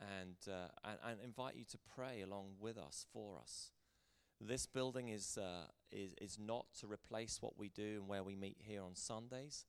and, 0.00 0.36
uh, 0.48 0.68
and, 0.84 0.98
and, 1.04 1.20
invite 1.24 1.56
you 1.56 1.64
to 1.64 1.78
pray 1.96 2.22
along 2.22 2.54
with 2.60 2.78
us, 2.78 3.06
for 3.12 3.38
us. 3.38 3.70
This 4.44 4.66
building 4.66 5.08
is, 5.08 5.38
uh, 5.38 5.66
is, 5.92 6.14
is 6.20 6.36
not 6.36 6.66
to 6.80 6.88
replace 6.88 7.38
what 7.40 7.56
we 7.56 7.68
do 7.68 7.98
and 8.00 8.08
where 8.08 8.24
we 8.24 8.34
meet 8.34 8.56
here 8.58 8.82
on 8.82 8.96
Sundays. 8.96 9.66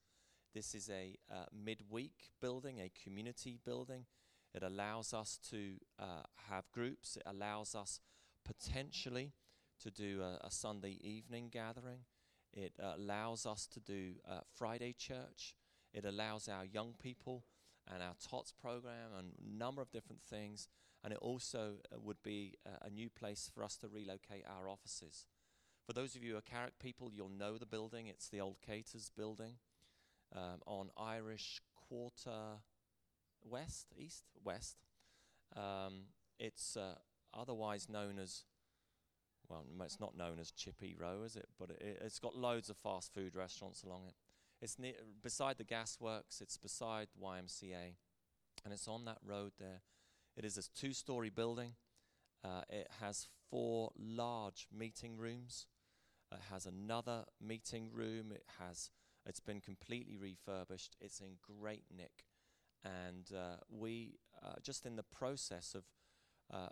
This 0.56 0.74
is 0.74 0.90
a 0.90 1.16
uh, 1.32 1.46
midweek 1.54 2.32
building, 2.42 2.80
a 2.80 2.92
community 3.04 3.60
building. 3.64 4.06
It 4.52 4.64
allows 4.64 5.14
us 5.14 5.40
to 5.52 5.76
uh, 6.00 6.24
have 6.50 6.72
groups, 6.72 7.18
it 7.18 7.24
allows 7.28 7.76
us 7.76 8.00
potentially 8.44 9.34
to 9.80 9.92
do 9.92 10.22
a, 10.24 10.48
a 10.48 10.50
Sunday 10.50 10.98
evening 11.02 11.50
gathering. 11.52 12.00
It 12.52 12.74
uh, 12.82 12.94
allows 12.98 13.46
us 13.46 13.68
to 13.74 13.80
do 13.80 14.14
uh, 14.28 14.40
Friday 14.56 14.96
church. 14.98 15.56
It 15.94 16.04
allows 16.04 16.50
our 16.50 16.66
young 16.66 16.96
people 17.00 17.44
and 17.92 18.02
our 18.02 18.16
TOTS 18.28 18.54
program 18.60 19.12
and 19.18 19.34
a 19.38 19.58
number 19.58 19.84
of 19.84 19.92
different 19.92 20.24
things. 20.24 20.68
And 21.04 21.12
it 21.12 21.20
also 21.20 21.74
uh, 21.92 22.00
would 22.00 22.22
be 22.24 22.54
a, 22.82 22.90
new 22.90 23.10
place 23.10 23.52
for 23.54 23.64
us 23.64 23.76
to 23.78 23.88
relocate 23.90 24.46
our 24.48 24.70
offices. 24.70 25.26
For 25.86 25.92
those 25.92 26.16
of 26.16 26.24
you 26.24 26.32
who 26.32 26.38
are 26.38 26.42
Carrick 26.42 26.80
people, 26.80 27.12
you'll 27.14 27.28
know 27.28 27.58
the 27.58 27.66
building. 27.66 28.08
It's 28.08 28.30
the 28.30 28.40
old 28.40 28.56
Caters 28.66 29.12
building 29.16 29.56
um, 30.34 30.62
on 30.66 30.92
Irish 30.98 31.62
Quarter 31.76 32.62
West, 33.44 33.88
East, 33.98 34.24
West. 34.44 34.78
Um, 35.58 36.06
it's 36.40 36.78
uh, 36.78 36.96
otherwise 37.34 37.90
known 37.90 38.18
as 38.18 38.44
well, 39.50 39.66
it's 39.82 40.00
not 40.00 40.18
known 40.18 40.40
as 40.40 40.52
Chippy 40.52 40.96
Row, 40.98 41.24
is 41.24 41.36
it? 41.36 41.48
But 41.60 41.72
it, 41.72 42.00
has 42.02 42.20
got 42.20 42.36
loads 42.36 42.70
of 42.70 42.78
fast 42.78 43.14
food 43.14 43.36
restaurants 43.36 43.84
along 43.84 44.04
it. 44.08 44.16
It's 44.62 44.80
near, 44.80 44.94
beside 45.22 45.58
the 45.58 45.66
gasworks, 45.66 46.42
it's 46.42 46.58
beside 46.58 47.08
YMCA, 47.22 47.96
and 48.64 48.74
it's 48.74 48.88
on 48.88 49.06
that 49.06 49.18
road 49.26 49.52
there. 49.60 49.82
It 50.36 50.46
is 50.46 50.58
a 50.58 50.80
two 50.80 50.94
story 50.94 51.30
building. 51.30 51.74
Uh, 52.44 52.62
it 52.70 52.88
has 53.02 53.28
four 53.50 53.92
large 53.98 54.68
meeting 54.76 55.18
rooms. 55.18 55.68
It 56.32 56.40
has 56.52 56.66
another 56.66 57.26
meeting 57.42 57.90
room. 57.94 58.32
It 58.32 58.46
has 58.60 58.90
it's 59.26 59.40
been 59.40 59.62
completely 59.62 60.18
refurbished. 60.18 60.98
It's 61.00 61.22
in 61.22 61.38
great 61.42 61.86
nick, 61.96 62.26
and 62.84 63.30
uh, 63.34 63.58
we 63.70 64.18
uh, 64.44 64.56
just 64.62 64.86
in 64.86 64.96
the 64.96 65.04
process 65.04 65.76
of 65.76 65.84
uh, 66.54 66.70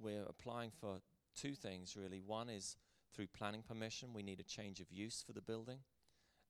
we're 0.00 0.24
applying 0.24 0.70
for 0.70 0.98
two 1.34 1.54
things 1.54 1.96
really. 1.96 2.20
One 2.20 2.48
is 2.48 2.76
through 3.14 3.28
planning 3.28 3.62
permission, 3.62 4.12
we 4.12 4.22
need 4.22 4.40
a 4.40 4.44
change 4.44 4.80
of 4.80 4.90
use 4.90 5.22
for 5.24 5.32
the 5.32 5.40
building, 5.40 5.78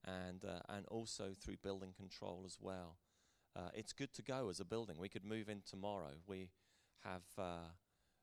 and 0.04 0.44
uh, 0.44 0.60
and 0.68 0.86
also 0.86 1.30
through 1.38 1.56
building 1.62 1.92
control 1.96 2.42
as 2.46 2.58
well. 2.60 2.96
Uh, 3.56 3.70
it's 3.74 3.92
good 3.92 4.12
to 4.14 4.22
go 4.22 4.48
as 4.50 4.60
a 4.60 4.64
building. 4.64 4.96
We 4.98 5.08
could 5.08 5.24
move 5.24 5.48
in 5.48 5.62
tomorrow. 5.68 6.12
We 6.26 6.50
have 7.04 7.22
uh, 7.38 7.70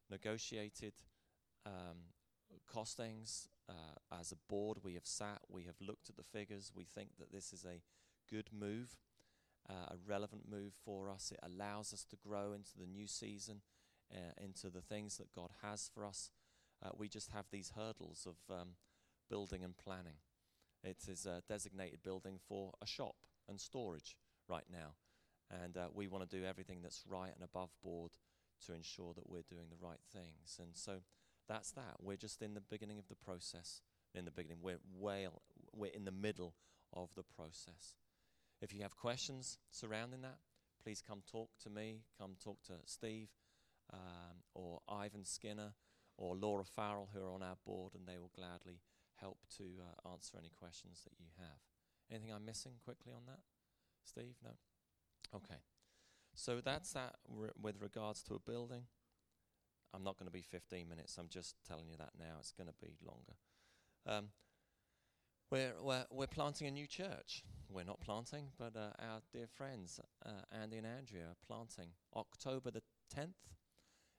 negotiated 0.10 0.94
um, 1.66 2.12
costings 2.72 3.48
uh, 3.68 4.18
as 4.20 4.32
a 4.32 4.36
board. 4.48 4.80
We 4.84 4.94
have 4.94 5.08
sat. 5.08 5.40
We 5.50 5.64
have 5.64 5.76
looked 5.82 6.10
at 6.10 6.18
the 6.18 6.24
figures. 6.24 6.72
We 6.76 6.84
think 6.84 7.18
that 7.20 7.32
this 7.32 7.52
is 7.52 7.66
a 7.66 7.82
good 8.30 8.50
move, 8.58 8.98
uh, 9.70 9.94
a 9.94 9.96
relevant 10.08 10.44
move 10.50 10.74
for 10.86 11.10
us. 11.10 11.32
It 11.32 11.40
allows 11.42 11.94
us 11.94 12.06
to 12.12 12.16
grow 12.16 12.54
into 12.54 12.78
the 12.78 12.86
new 12.86 13.08
season, 13.08 13.62
uh, 14.14 14.34
into 14.38 14.70
the 14.70 14.82
things 14.82 15.18
that 15.18 15.34
God 15.34 15.50
has 15.64 15.90
for 15.94 16.06
us 16.06 16.30
uh, 16.84 16.90
we 16.98 17.08
just 17.08 17.32
have 17.32 17.46
these 17.52 17.72
hurdles 17.76 18.28
of 18.28 18.56
um, 18.56 18.70
building 19.30 19.64
and 19.64 19.78
planning. 19.78 20.18
It 20.84 20.98
is 21.08 21.26
a 21.26 21.42
designated 21.48 22.04
building 22.04 22.40
for 22.48 22.74
a 22.82 22.88
shop 22.88 23.16
and 23.48 23.60
storage 23.60 24.18
right 24.50 24.66
now. 24.72 24.96
And 25.50 25.78
uh, 25.78 25.88
we 25.94 26.08
want 26.08 26.30
to 26.30 26.38
do 26.38 26.46
everything 26.46 26.80
that's 26.82 27.04
right 27.08 27.32
and 27.34 27.44
above 27.44 27.70
board 27.84 28.12
to 28.66 28.74
ensure 28.74 29.14
that 29.14 29.30
we're 29.30 29.44
doing 29.50 29.68
the 29.70 29.86
right 29.86 30.00
things. 30.12 30.60
And 30.60 30.70
so 30.74 31.02
that's 31.48 31.72
that. 31.72 31.96
We're 32.02 32.18
just 32.18 32.42
in 32.42 32.54
the 32.54 32.62
beginning 32.62 33.00
of 33.00 33.08
the 33.08 33.16
process. 33.16 33.82
In 34.16 34.26
the 34.26 34.32
beginning, 34.32 34.60
we're 34.62 34.80
well, 34.96 35.42
we're 35.74 35.92
in 35.92 36.06
the 36.06 36.12
middle 36.12 36.54
of 36.94 37.10
the 37.16 37.24
process. 37.24 37.96
If 38.62 38.74
you 38.74 38.82
have 38.84 38.96
questions 38.96 39.58
surrounding 39.72 40.22
that, 40.22 40.38
please 40.84 41.02
come 41.02 41.22
talk 41.30 41.50
to 41.64 41.70
me, 41.70 42.02
come 42.20 42.36
talk 42.42 42.62
to 42.68 42.74
Steve 42.86 43.30
um, 43.92 44.44
or 44.54 44.82
Ivan 44.88 45.26
Skinner 45.26 45.74
or 46.18 46.36
Laura 46.36 46.64
Farrell, 46.64 47.10
who 47.14 47.26
are 47.26 47.34
on 47.34 47.42
our 47.42 47.58
board, 47.66 47.94
and 47.96 48.08
they 48.08 48.20
will 48.20 48.32
gladly 48.36 48.82
help 49.16 49.40
to 49.58 49.64
uh, 49.64 50.12
answer 50.12 50.38
any 50.38 50.52
questions 50.58 51.02
that 51.04 51.14
you 51.20 51.26
have. 51.40 51.60
Anything 52.12 52.34
I'm 52.34 52.46
missing 52.46 52.74
quickly 52.84 53.14
on 53.14 53.24
that? 53.28 53.40
Steve? 54.04 54.36
No? 54.44 54.52
Okay. 55.36 55.60
So 56.36 56.62
that's 56.64 56.94
that 56.94 57.16
re- 57.30 57.50
with 57.62 57.82
regards 57.82 58.24
to 58.24 58.36
a 58.36 58.40
building. 58.40 58.84
I'm 59.94 60.04
not 60.04 60.18
going 60.18 60.28
to 60.28 60.34
be 60.34 60.42
15 60.42 60.90
minutes. 60.90 61.18
I'm 61.18 61.30
just 61.30 61.56
telling 61.68 61.88
you 61.88 61.98
that 61.98 62.12
now. 62.20 62.38
It's 62.40 62.52
going 62.52 62.68
to 62.68 62.74
be 62.82 62.98
longer. 63.06 63.34
Um, 64.08 64.30
we're, 65.52 65.74
we're, 65.82 66.06
we're 66.10 66.28
planting 66.28 66.68
a 66.68 66.72
new 66.72 66.88
church. 66.88 67.44
We're 67.70 67.84
not 67.84 68.02
planting, 68.02 68.48
but 68.58 68.76
uh, 68.76 68.90
our 69.00 69.22
dear 69.32 69.46
friends, 69.48 70.00
uh, 70.26 70.30
Andy 70.52 70.78
and 70.78 70.88
Andrea, 70.88 71.26
are 71.26 71.36
planting 71.48 71.90
October 72.16 72.72
the 72.72 72.82
10th. 73.16 73.36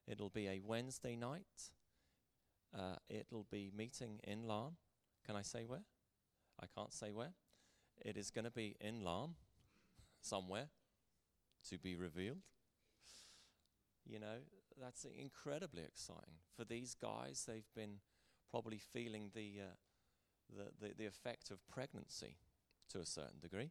It'll 0.06 0.30
be 0.30 0.46
a 0.46 0.60
Wednesday 0.64 1.16
night. 1.16 1.70
Uh, 2.76 2.96
it'll 3.08 3.46
be 3.50 3.72
meeting 3.76 4.20
in 4.22 4.46
Larne. 4.46 4.76
Can 5.26 5.34
I 5.34 5.42
say 5.42 5.64
where? 5.64 5.84
I 6.62 6.66
can't 6.72 6.92
say 6.92 7.10
where. 7.10 7.32
It 8.04 8.16
is 8.16 8.30
going 8.30 8.44
to 8.44 8.50
be 8.50 8.76
in 8.80 9.02
Larne, 9.02 9.34
somewhere, 10.20 10.68
to 11.70 11.78
be 11.78 11.94
revealed. 11.94 12.42
You 14.06 14.18
know, 14.18 14.38
that's 14.80 15.06
incredibly 15.18 15.82
exciting. 15.82 16.38
For 16.56 16.64
these 16.64 16.94
guys, 16.94 17.44
they've 17.46 17.72
been 17.74 18.00
probably 18.50 18.78
feeling 18.78 19.30
the, 19.34 19.60
uh, 19.62 20.54
the, 20.54 20.86
the, 20.86 20.94
the 20.94 21.06
effect 21.06 21.50
of 21.50 21.66
pregnancy 21.66 22.36
to 22.90 22.98
a 23.00 23.06
certain 23.06 23.40
degree, 23.40 23.70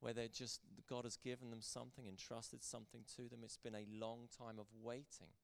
where 0.00 0.12
they're 0.12 0.28
just, 0.28 0.60
God 0.88 1.04
has 1.04 1.16
given 1.16 1.50
them 1.50 1.60
something, 1.60 2.06
entrusted 2.06 2.64
something 2.64 3.02
to 3.16 3.28
them. 3.28 3.40
It's 3.44 3.58
been 3.58 3.74
a 3.74 3.86
long 3.92 4.28
time 4.36 4.58
of 4.58 4.66
waiting, 4.82 5.34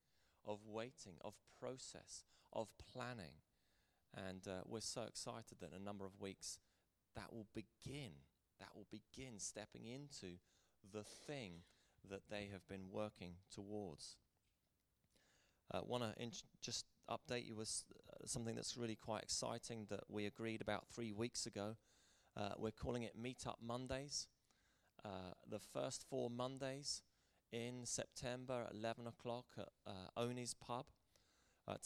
of 0.47 0.61
waiting, 0.67 1.17
of 1.23 1.35
process, 1.61 2.25
of 2.53 2.69
planning. 2.93 3.35
And 4.17 4.49
uh, 4.49 4.63
we're 4.67 4.81
so 4.81 5.03
excited 5.03 5.59
that 5.61 5.73
in 5.73 5.83
a 5.83 5.85
number 5.85 6.07
of 6.07 6.19
weeks 6.19 6.59
that 7.15 7.33
will 7.33 7.47
begin. 7.55 8.13
That 8.59 8.75
will 8.75 8.87
begin 8.91 9.39
stepping 9.39 9.87
into 9.87 10.39
the 10.93 11.05
thing 11.05 11.63
that 12.09 12.23
they 12.31 12.49
have 12.53 12.67
been 12.69 12.91
working 12.91 13.35
towards. 13.53 14.17
I 15.71 15.79
uh, 15.79 15.81
want 15.85 16.03
to 16.03 16.23
in- 16.23 16.33
just 16.63 16.87
update 17.11 17.47
you 17.47 17.55
with 17.55 17.85
uh, 18.09 18.27
something 18.27 18.55
that's 18.55 18.77
really 18.77 18.97
quite 18.97 19.23
exciting 19.23 19.87
that 19.91 20.05
we 20.09 20.27
agreed 20.27 20.61
about 20.61 20.87
three 20.89 21.13
weeks 21.13 21.47
ago. 21.47 21.77
Uh, 22.37 22.51
we're 22.57 22.71
calling 22.71 23.03
it 23.03 23.21
Meetup 23.21 23.57
Mondays. 23.63 24.29
Uh, 25.05 25.33
the 25.49 25.59
first 25.59 26.05
four 26.09 26.31
Mondays 26.31 27.03
in 27.53 27.85
September 27.85 28.67
at 28.67 28.75
11 28.75 29.07
o'clock 29.07 29.47
at 29.59 29.69
uh, 29.87 30.21
Oni's 30.21 30.55
Pub 30.55 30.87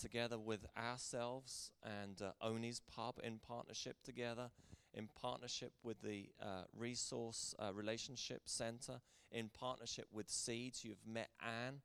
together 0.00 0.38
with 0.38 0.64
ourselves 0.78 1.72
and 1.82 2.22
Oni's 2.40 2.80
Pub 2.80 3.18
in 3.20 3.40
partnership 3.40 3.96
together, 4.04 4.52
in 4.94 5.08
partnership 5.20 5.72
with 5.82 6.00
the 6.02 6.30
uh, 6.40 6.64
Resource 6.76 7.54
uh, 7.58 7.72
Relationship 7.72 8.42
Center, 8.46 9.00
in 9.30 9.48
partnership 9.48 10.06
with 10.12 10.28
Seeds. 10.28 10.84
You've 10.84 11.06
met 11.06 11.30
Anne, 11.40 11.80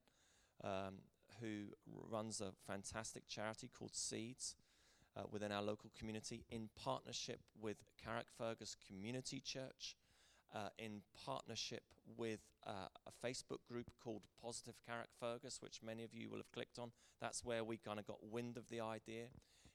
um, 0.64 0.96
who 1.40 1.68
runs 2.10 2.42
a 2.42 2.52
fantastic 2.66 3.28
charity 3.28 3.70
called 3.78 3.96
Seeds. 3.96 4.56
Uh, 5.16 5.24
within 5.32 5.52
our 5.52 5.64
local 5.64 5.90
community, 5.98 6.46
in 6.52 6.70
partnership 6.76 7.40
with 7.60 7.78
Carrickfergus 8.06 8.76
Community 8.88 9.40
Church, 9.40 9.96
uh, 10.54 10.70
in 10.78 11.02
partnership 11.26 11.82
with 12.16 12.40
uh, 12.68 12.88
a 13.08 13.26
Facebook 13.28 13.66
group 13.68 13.90
called 14.04 14.22
Positive 14.40 14.76
Carrickfergus, 14.88 15.60
which 15.60 15.82
many 15.84 16.04
of 16.04 16.14
you 16.14 16.30
will 16.30 16.38
have 16.38 16.52
clicked 16.52 16.78
on. 16.78 16.92
That's 17.20 17.44
where 17.44 17.64
we 17.64 17.78
kind 17.78 17.98
of 17.98 18.06
got 18.06 18.20
wind 18.30 18.58
of 18.58 18.70
the 18.70 18.80
idea. 18.80 19.26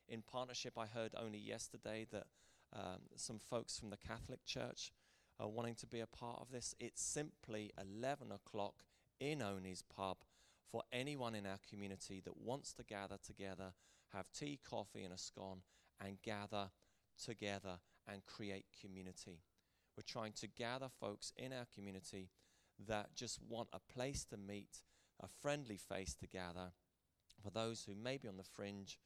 in 0.09 0.23
partnership. 0.23 0.75
I 0.79 0.87
heard 0.87 1.13
only 1.17 1.39
yesterday 1.39 2.07
that 2.13 2.27
um, 2.75 3.01
some 3.17 3.39
folks 3.39 3.79
from 3.79 3.91
the 3.91 3.97
Catholic 3.97 4.45
Church 4.45 4.93
are 5.39 5.49
wanting 5.49 5.75
to 5.77 5.87
be 5.87 6.01
a 6.01 6.07
part 6.07 6.39
of 6.41 6.51
this. 6.51 6.75
It's 6.81 7.03
simply 7.03 7.71
11 7.81 8.31
o'clock 8.33 8.85
in 9.21 9.43
Oni's 9.43 9.83
pub 9.83 10.19
for 10.71 10.83
anyone 10.93 11.35
in 11.35 11.47
our 11.47 11.59
community 11.69 12.23
that 12.25 12.39
wants 12.39 12.73
to 12.75 12.83
gather 12.83 13.17
together, 13.25 13.73
have 14.13 14.31
tea, 14.33 14.59
coffee, 14.69 15.03
and 15.03 15.13
a 15.13 15.19
scone, 15.19 15.63
and 16.01 16.23
gather 16.23 16.71
together 17.23 17.79
and 18.09 18.25
create 18.25 18.67
community. 18.81 19.43
We're 19.97 20.05
trying 20.07 20.33
to 20.41 20.47
gather 20.49 20.89
folks 20.89 21.33
in 21.37 21.53
our 21.53 21.67
community 21.75 22.31
that 22.89 23.15
just 23.15 23.39
want 23.47 23.69
a 23.73 23.93
place 23.93 24.25
to 24.27 24.37
meet, 24.37 24.79
a 25.23 25.29
friendly 25.41 25.77
face 25.77 26.15
to 26.15 26.27
gather 26.27 26.73
for 27.43 27.51
those 27.51 27.85
who 27.85 27.95
may 27.95 28.17
be 28.17 28.29
on 28.29 28.39
the 28.39 28.45
fringe 28.45 28.99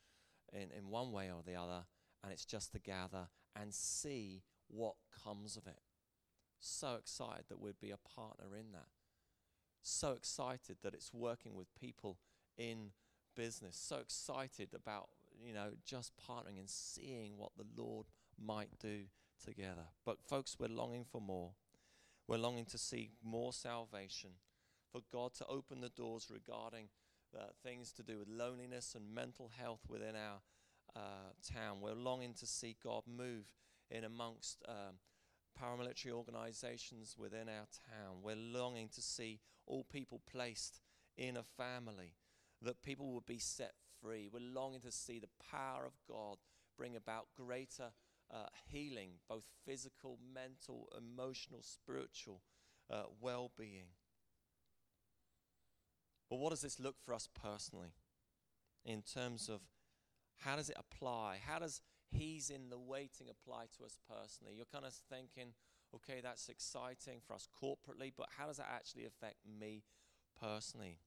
in, 0.53 0.71
in 0.77 0.89
one 0.89 1.11
way 1.13 1.31
or 1.31 1.43
the 1.45 1.57
other, 1.57 1.85
and 2.23 2.33
it's 2.33 2.45
just 2.45 2.73
to 2.73 2.79
gather 2.79 3.29
and 3.59 3.73
see 3.73 4.43
what 4.69 4.95
comes 5.25 5.57
of 5.57 5.67
it. 5.67 5.81
So 6.59 6.95
excited 6.95 7.45
that 7.49 7.61
we'd 7.61 7.81
be 7.81 7.91
a 7.91 7.97
partner 7.97 8.57
in 8.59 8.73
that. 8.73 8.89
So 9.83 10.13
excited 10.13 10.79
that 10.83 10.95
it's 10.95 11.13
working 11.13 11.55
with 11.55 11.75
people 11.81 12.19
in 12.57 12.91
business. 13.37 13.77
So 13.77 13.97
excited 13.97 14.71
about, 14.75 15.09
you 15.41 15.55
know, 15.55 15.71
just 15.85 16.13
partnering 16.17 16.59
and 16.59 16.69
seeing 16.69 17.37
what 17.37 17.53
the 17.57 17.67
Lord 17.77 18.07
might 18.39 18.79
do 18.81 19.03
together. 19.45 19.87
But, 20.05 20.19
folks, 20.27 20.57
we're 20.59 20.69
longing 20.69 21.05
for 21.05 21.21
more. 21.21 21.53
We're 22.27 22.39
longing 22.39 22.65
to 22.67 22.79
see 22.79 23.11
more 23.23 23.53
salvation, 23.53 24.31
for 24.91 25.03
God 25.13 25.35
to 25.35 25.47
open 25.47 25.81
the 25.81 25.89
doors 25.89 26.29
regarding 26.33 26.89
uh, 27.37 27.45
things 27.63 27.93
to 27.93 28.03
do 28.03 28.19
with 28.19 28.29
loneliness 28.29 28.95
and 28.97 29.15
mental 29.15 29.51
health 29.57 29.81
within 29.89 30.17
our 30.17 30.41
uh, 30.97 31.33
town. 31.55 31.79
We're 31.81 31.93
longing 31.93 32.35
to 32.35 32.47
see 32.47 32.77
God 32.83 33.03
move 33.07 33.45
in 33.91 34.05
amongst 34.05 34.65
um, 34.67 34.97
paramilitary 35.61 36.13
organizations 36.13 37.17
within 37.19 37.49
our 37.49 37.67
town. 37.91 38.23
We're 38.23 38.37
longing 38.37 38.89
to 38.95 39.03
see 39.03 39.41
all 39.67 39.85
people 39.85 40.21
placed 40.31 40.81
in 41.17 41.37
a 41.37 41.43
family, 41.43 42.15
that 42.63 42.83
people 42.83 43.13
would 43.13 43.27
be 43.27 43.39
set 43.39 43.73
free. 44.01 44.29
We're 44.33 44.41
longing 44.41 44.81
to 44.81 44.93
see 44.93 45.19
the 45.19 45.29
power 45.51 45.85
of 45.85 45.93
God 46.09 46.39
bring 46.77 46.97
about 46.97 47.29
greater 47.37 47.91
uh, 48.33 48.47
healing, 48.67 49.11
both 49.29 49.45
physical, 49.65 50.19
mental, 50.35 50.89
emotional, 50.97 51.63
spiritual 51.63 52.43
uh, 52.91 53.05
well 53.21 53.51
being. 53.57 53.89
But 56.29 56.39
what 56.39 56.51
does 56.51 56.63
this 56.63 56.81
look 56.81 56.97
for 57.05 57.15
us 57.15 57.29
personally 57.41 57.95
in 58.85 59.03
terms 59.03 59.49
of 59.49 59.61
how 60.39 60.57
does 60.57 60.71
it 60.71 60.77
apply? 60.79 61.39
How 61.47 61.59
does 61.59 61.81
He's 62.11 62.51
in 62.51 62.71
the 62.71 62.79
waiting 62.79 63.29
apply 63.29 63.65
to 63.79 63.85
us 63.85 63.99
personally? 64.09 64.55
You're 64.57 64.67
kind 64.73 64.85
of 64.85 64.95
thinking, 65.11 65.55
okay, 65.95 66.21
that's 66.23 66.49
exciting 66.49 67.21
for 67.27 67.35
us 67.35 67.49
corporately, 67.63 68.13
but 68.17 68.29
how 68.39 68.47
does 68.47 68.59
that 68.59 68.71
actually 68.73 69.07
affect 69.07 69.37
me 69.47 69.83
personally? 70.41 70.99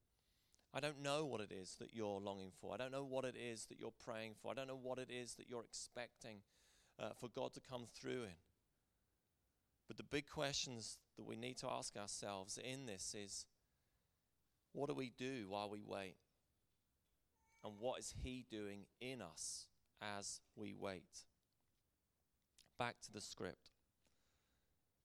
I 0.73 0.79
don't 0.79 1.01
know 1.01 1.25
what 1.25 1.41
it 1.41 1.51
is 1.51 1.75
that 1.79 1.93
you're 1.93 2.19
longing 2.19 2.51
for. 2.59 2.73
I 2.73 2.77
don't 2.77 2.91
know 2.91 3.05
what 3.05 3.25
it 3.25 3.35
is 3.35 3.65
that 3.65 3.79
you're 3.79 3.93
praying 4.03 4.33
for. 4.39 4.51
I 4.51 4.53
don't 4.53 4.67
know 4.67 4.79
what 4.81 4.99
it 4.99 5.09
is 5.09 5.33
that 5.35 5.49
you're 5.49 5.63
expecting 5.63 6.41
uh, 7.01 7.09
for 7.19 7.27
God 7.27 7.53
to 7.53 7.59
come 7.59 7.85
through 7.91 8.23
in. 8.23 8.37
But 9.87 9.97
the 9.97 10.03
big 10.03 10.29
questions 10.29 10.99
that 11.17 11.25
we 11.25 11.35
need 11.35 11.57
to 11.57 11.69
ask 11.69 11.97
ourselves 11.97 12.59
in 12.63 12.85
this 12.85 13.15
is 13.17 13.47
what 14.73 14.87
do 14.87 14.93
we 14.93 15.11
do 15.17 15.47
while 15.49 15.69
we 15.69 15.81
wait? 15.83 16.17
And 17.63 17.73
what 17.79 17.99
is 17.99 18.13
He 18.23 18.45
doing 18.49 18.85
in 19.01 19.21
us 19.21 19.67
as 20.01 20.41
we 20.55 20.73
wait? 20.73 21.25
Back 22.77 22.95
to 23.03 23.11
the 23.11 23.21
script. 23.21 23.71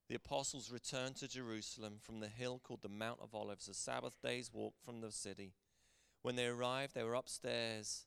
The 0.08 0.14
apostles 0.14 0.70
returned 0.70 1.16
to 1.16 1.28
Jerusalem 1.28 1.94
from 2.00 2.20
the 2.20 2.28
hill 2.28 2.60
called 2.62 2.82
the 2.82 2.88
Mount 2.88 3.20
of 3.22 3.34
Olives, 3.34 3.68
a 3.68 3.74
Sabbath 3.74 4.18
day's 4.22 4.52
walk 4.52 4.74
from 4.84 5.00
the 5.00 5.10
city. 5.10 5.54
When 6.22 6.36
they 6.36 6.46
arrived, 6.46 6.94
they 6.94 7.02
were 7.02 7.14
upstairs 7.14 8.04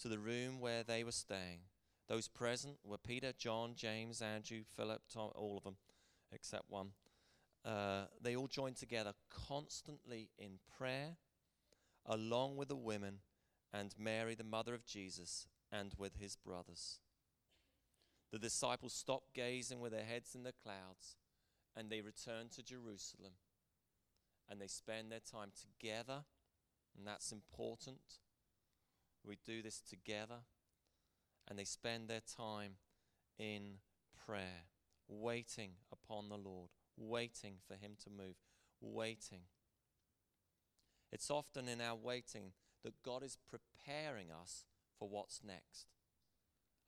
to 0.00 0.08
the 0.08 0.18
room 0.18 0.60
where 0.60 0.82
they 0.82 1.02
were 1.02 1.12
staying. 1.12 1.60
Those 2.08 2.28
present 2.28 2.76
were 2.84 2.98
Peter, 2.98 3.32
John, 3.36 3.74
James, 3.74 4.20
Andrew, 4.20 4.62
Philip, 4.76 5.02
Tom, 5.12 5.30
all 5.34 5.56
of 5.56 5.64
them, 5.64 5.76
except 6.32 6.64
one. 6.68 6.90
Uh, 7.64 8.04
they 8.20 8.36
all 8.36 8.48
joined 8.48 8.76
together 8.76 9.12
constantly 9.48 10.30
in 10.38 10.58
prayer, 10.78 11.16
along 12.06 12.56
with 12.56 12.68
the 12.68 12.76
women 12.76 13.18
and 13.72 13.94
Mary, 13.98 14.34
the 14.34 14.44
mother 14.44 14.74
of 14.74 14.86
Jesus, 14.86 15.46
and 15.70 15.94
with 15.98 16.16
his 16.16 16.36
brothers. 16.36 17.00
The 18.32 18.38
disciples 18.38 18.92
stopped 18.92 19.34
gazing 19.34 19.80
with 19.80 19.92
their 19.92 20.04
heads 20.04 20.34
in 20.34 20.42
the 20.42 20.52
clouds, 20.52 21.16
and 21.76 21.90
they 21.90 22.00
returned 22.00 22.50
to 22.52 22.62
Jerusalem. 22.62 23.32
And 24.48 24.60
they 24.60 24.66
spend 24.66 25.12
their 25.12 25.20
time 25.20 25.52
together, 25.60 26.24
and 26.96 27.06
that's 27.06 27.30
important. 27.30 28.18
We 29.24 29.38
do 29.44 29.62
this 29.62 29.80
together 29.80 30.40
and 31.50 31.58
they 31.58 31.64
spend 31.64 32.08
their 32.08 32.20
time 32.20 32.74
in 33.36 33.78
prayer, 34.24 34.68
waiting 35.08 35.72
upon 35.92 36.28
the 36.28 36.36
Lord, 36.36 36.70
waiting 36.96 37.54
for 37.66 37.74
Him 37.74 37.96
to 38.04 38.10
move, 38.10 38.36
waiting. 38.80 39.40
It's 41.10 41.28
often 41.28 41.68
in 41.68 41.80
our 41.80 41.96
waiting 41.96 42.52
that 42.84 43.02
God 43.02 43.22
is 43.22 43.38
preparing 43.50 44.26
us 44.30 44.64
for 44.98 45.08
what's 45.08 45.42
next. 45.44 45.86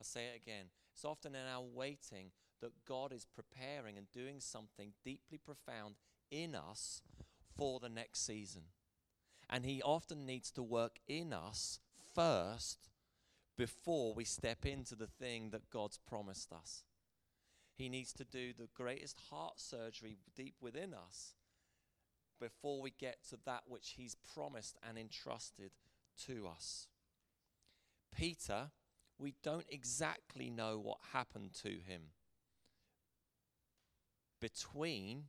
I'll 0.00 0.06
say 0.06 0.26
it 0.34 0.40
again. 0.42 0.66
It's 0.94 1.04
often 1.04 1.34
in 1.34 1.46
our 1.46 1.62
waiting 1.62 2.32
that 2.60 2.84
God 2.86 3.12
is 3.12 3.26
preparing 3.26 3.96
and 3.98 4.10
doing 4.12 4.40
something 4.40 4.92
deeply 5.04 5.38
profound 5.38 5.96
in 6.30 6.54
us 6.54 7.02
for 7.56 7.80
the 7.80 7.88
next 7.88 8.24
season. 8.24 8.62
And 9.50 9.64
He 9.64 9.82
often 9.82 10.24
needs 10.24 10.50
to 10.52 10.62
work 10.62 10.98
in 11.06 11.32
us 11.32 11.80
first 12.14 12.88
before 13.56 14.14
we 14.14 14.24
step 14.24 14.64
into 14.64 14.94
the 14.94 15.06
thing 15.06 15.50
that 15.50 15.70
God's 15.70 15.98
promised 15.98 16.52
us. 16.52 16.84
He 17.74 17.88
needs 17.88 18.12
to 18.14 18.24
do 18.24 18.52
the 18.52 18.68
greatest 18.74 19.20
heart 19.30 19.60
surgery 19.60 20.18
deep 20.36 20.54
within 20.60 20.94
us 20.94 21.34
before 22.40 22.82
we 22.82 22.90
get 22.90 23.18
to 23.30 23.38
that 23.44 23.62
which 23.66 23.94
He's 23.96 24.16
promised 24.34 24.76
and 24.88 24.98
entrusted 24.98 25.70
to 26.26 26.46
us. 26.46 26.88
Peter, 28.14 28.70
we 29.18 29.34
don't 29.42 29.66
exactly 29.68 30.50
know 30.50 30.78
what 30.78 30.98
happened 31.12 31.52
to 31.62 31.68
him 31.68 32.12
between 34.40 35.24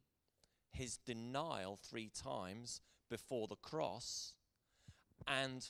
his 0.71 0.97
denial 0.97 1.77
three 1.81 2.09
times 2.09 2.81
before 3.09 3.47
the 3.47 3.55
cross 3.55 4.33
and 5.27 5.69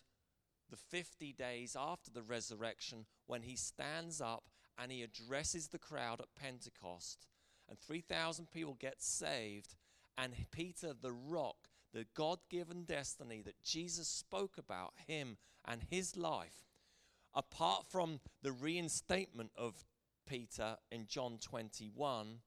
the 0.70 0.78
50 0.78 1.34
days 1.34 1.76
after 1.78 2.10
the 2.10 2.24
resurrection 2.24 3.06
when 3.28 3.42
he 3.42 3.56
stands 3.56 4.22
up 4.22 4.46
and 4.80 4.92
he 4.92 5.04
addresses 5.04 5.68
the 5.68 5.78
crowd 5.78 6.20
at 6.20 6.34
Pentecost. 6.36 7.28
And 7.70 7.78
3,000 7.78 8.50
people 8.50 8.76
get 8.80 9.02
saved. 9.02 9.76
And 10.18 10.34
Peter, 10.52 10.94
the 11.00 11.12
rock, 11.12 11.68
the 11.94 12.06
God 12.16 12.40
given 12.50 12.84
destiny 12.84 13.42
that 13.44 13.64
Jesus 13.64 14.08
spoke 14.08 14.58
about, 14.58 14.94
him 15.08 15.38
and 15.66 15.82
his 15.90 16.18
life, 16.18 16.66
apart 17.34 17.86
from 17.90 18.20
the 18.42 18.52
reinstatement 18.52 19.52
of 19.56 19.86
Peter 20.28 20.78
in 20.92 21.06
John 21.08 21.38
21 21.42 22.40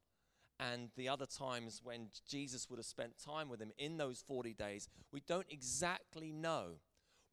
and 0.58 0.90
the 0.96 1.08
other 1.08 1.26
times 1.26 1.80
when 1.84 2.08
Jesus 2.28 2.68
would 2.70 2.78
have 2.78 2.86
spent 2.86 3.22
time 3.22 3.48
with 3.48 3.60
him 3.60 3.72
in 3.78 3.98
those 3.98 4.24
40 4.26 4.54
days, 4.54 4.88
we 5.12 5.20
don't 5.20 5.46
exactly 5.50 6.32
know 6.32 6.78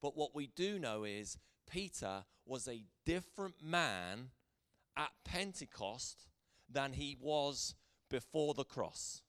but 0.03 0.17
what 0.17 0.35
we 0.35 0.47
do 0.47 0.77
know 0.77 1.05
is 1.05 1.37
Peter 1.65 2.25
was 2.45 2.67
a 2.67 2.83
different 3.05 3.55
man 3.63 4.31
at 4.97 5.11
Pentecost 5.23 6.27
than 6.69 6.91
he 6.91 7.15
was 7.19 7.73
before 8.09 8.53
the 8.53 8.65
cross. 8.65 9.21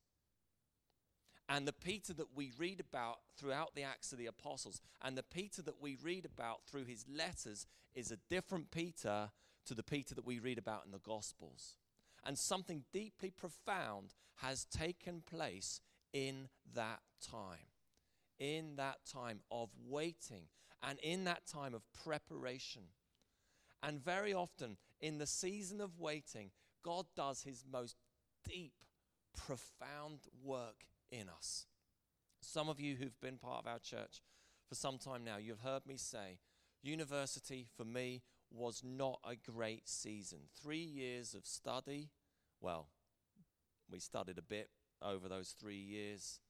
And 1.48 1.68
the 1.68 1.72
Peter 1.72 2.14
that 2.14 2.34
we 2.34 2.52
read 2.58 2.80
about 2.80 3.18
throughout 3.36 3.74
the 3.74 3.82
Acts 3.82 4.12
of 4.12 4.18
the 4.18 4.26
Apostles 4.26 4.80
and 5.02 5.16
the 5.16 5.22
Peter 5.22 5.60
that 5.62 5.80
we 5.80 5.96
read 6.02 6.24
about 6.24 6.64
through 6.66 6.84
his 6.84 7.04
letters 7.08 7.66
is 7.94 8.10
a 8.10 8.18
different 8.30 8.70
Peter 8.70 9.30
to 9.66 9.74
the 9.74 9.82
Peter 9.82 10.14
that 10.14 10.26
we 10.26 10.38
read 10.38 10.58
about 10.58 10.84
in 10.86 10.92
the 10.92 10.98
Gospels. 10.98 11.76
And 12.24 12.38
something 12.38 12.84
deeply 12.92 13.30
profound 13.30 14.14
has 14.36 14.64
taken 14.64 15.20
place 15.20 15.80
in 16.12 16.48
that 16.74 17.00
time. 17.20 17.68
In 18.38 18.76
that 18.76 18.98
time 19.10 19.40
of 19.50 19.70
waiting 19.86 20.48
and 20.82 20.98
in 21.00 21.24
that 21.24 21.46
time 21.46 21.74
of 21.74 21.82
preparation. 22.04 22.82
And 23.82 24.02
very 24.02 24.32
often, 24.32 24.78
in 25.00 25.18
the 25.18 25.26
season 25.26 25.80
of 25.82 25.98
waiting, 25.98 26.50
God 26.82 27.06
does 27.14 27.42
his 27.42 27.64
most 27.70 27.96
deep, 28.48 28.72
profound 29.36 30.20
work 30.42 30.84
in 31.20 31.28
us. 31.28 31.66
Some 32.40 32.68
of 32.68 32.80
you 32.80 32.96
who've 32.96 33.20
been 33.20 33.38
part 33.38 33.60
of 33.60 33.66
our 33.66 33.78
church 33.78 34.20
for 34.68 34.74
some 34.74 34.98
time 34.98 35.24
now, 35.24 35.36
you've 35.36 35.60
heard 35.60 35.86
me 35.86 35.96
say, 35.96 36.38
university 36.82 37.66
for 37.76 37.84
me 37.84 38.22
was 38.50 38.82
not 38.84 39.20
a 39.24 39.36
great 39.36 39.88
season. 39.88 40.40
Three 40.62 40.78
years 40.78 41.34
of 41.34 41.46
study. 41.46 42.10
Well, 42.60 42.88
we 43.90 43.98
studied 43.98 44.38
a 44.38 44.42
bit 44.42 44.70
over 45.02 45.28
those 45.28 45.54
three 45.58 45.80
years. 45.80 46.40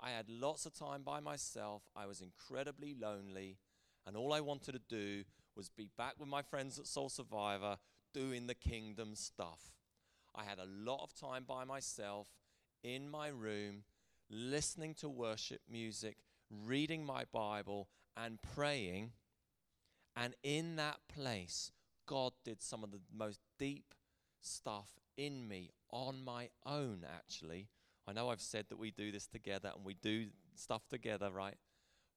I 0.00 0.10
had 0.10 0.28
lots 0.28 0.66
of 0.66 0.74
time 0.74 1.02
by 1.02 1.20
myself. 1.20 1.82
I 1.94 2.06
was 2.06 2.20
incredibly 2.20 2.94
lonely. 2.94 3.58
And 4.06 4.16
all 4.16 4.32
I 4.32 4.40
wanted 4.40 4.72
to 4.72 4.80
do 4.88 5.24
was 5.56 5.68
be 5.68 5.88
back 5.96 6.14
with 6.18 6.28
my 6.28 6.42
friends 6.42 6.78
at 6.78 6.86
Soul 6.86 7.08
Survivor 7.08 7.76
doing 8.12 8.46
the 8.46 8.54
kingdom 8.54 9.14
stuff. 9.14 9.72
I 10.34 10.44
had 10.44 10.58
a 10.58 10.66
lot 10.66 11.02
of 11.02 11.14
time 11.14 11.44
by 11.46 11.64
myself 11.64 12.26
in 12.82 13.08
my 13.08 13.28
room, 13.28 13.84
listening 14.32 14.94
to 14.94 15.08
worship 15.08 15.60
music, 15.70 16.16
reading 16.50 17.04
my 17.04 17.24
Bible, 17.32 17.88
and 18.16 18.40
praying. 18.40 19.12
And 20.16 20.34
in 20.42 20.76
that 20.76 20.98
place, 21.14 21.70
God 22.06 22.32
did 22.44 22.62
some 22.62 22.82
of 22.82 22.90
the 22.90 23.00
most 23.14 23.40
deep 23.58 23.94
stuff 24.40 24.88
in 25.16 25.46
me 25.46 25.70
on 25.90 26.24
my 26.24 26.48
own, 26.66 27.04
actually. 27.08 27.68
I 28.08 28.12
know 28.12 28.30
I've 28.30 28.40
said 28.40 28.66
that 28.70 28.78
we 28.78 28.90
do 28.90 29.12
this 29.12 29.26
together 29.26 29.70
and 29.74 29.84
we 29.84 29.94
do 29.94 30.28
stuff 30.54 30.88
together, 30.88 31.30
right? 31.30 31.56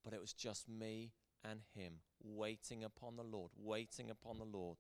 But 0.04 0.14
it 0.14 0.22
was 0.22 0.34
just 0.34 0.68
me 0.68 1.12
and 1.44 1.60
him 1.76 1.96
waiting 2.24 2.84
upon 2.84 3.18
the 3.18 3.24
Lord, 3.24 3.52
waiting 3.56 4.10
upon 4.10 4.40
the 4.40 4.46
Lord. 4.46 4.78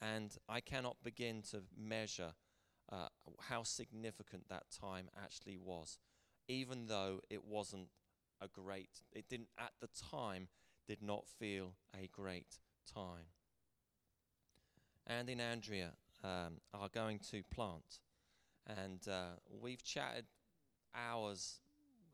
And 0.00 0.36
I 0.48 0.60
cannot 0.60 0.96
begin 1.02 1.42
to 1.50 1.62
measure 1.76 2.34
uh, 2.90 3.08
how 3.48 3.62
significant 3.64 4.48
that 4.48 4.64
time 4.70 5.08
actually 5.20 5.58
was, 5.58 5.98
even 6.48 6.86
though 6.86 7.20
it 7.30 7.44
wasn't 7.44 7.88
a 8.40 8.48
great, 8.48 9.02
it 9.12 9.28
didn't 9.28 9.48
at 9.58 9.72
the 9.80 9.88
time, 10.10 10.48
did 10.86 11.02
not 11.02 11.26
feel 11.26 11.74
a 11.94 12.08
great 12.08 12.58
time. 12.92 13.26
And 15.06 15.30
Andrea 15.40 15.92
um, 16.24 16.60
are 16.74 16.88
going 16.88 17.18
to 17.30 17.42
plant. 17.42 18.00
And 18.66 19.06
uh, 19.08 19.36
we've 19.60 19.82
chatted 19.82 20.26
hours 20.94 21.60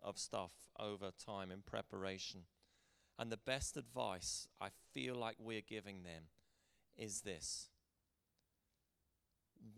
of 0.03 0.18
stuff 0.18 0.53
over 0.79 1.11
time 1.25 1.51
in 1.51 1.62
preparation. 1.62 2.42
And 3.18 3.31
the 3.31 3.37
best 3.37 3.77
advice 3.77 4.49
I 4.61 4.68
feel 4.92 5.14
like 5.14 5.37
we're 5.38 5.61
giving 5.61 6.03
them 6.03 6.25
is 6.97 7.23
this 7.23 7.68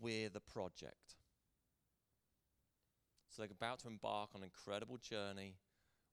we're 0.01 0.29
the 0.29 0.41
project. 0.41 1.16
So 3.37 3.43
they're 3.43 3.51
about 3.51 3.81
to 3.81 3.87
embark 3.87 4.31
on 4.33 4.41
an 4.41 4.45
incredible 4.45 4.97
journey 4.97 5.57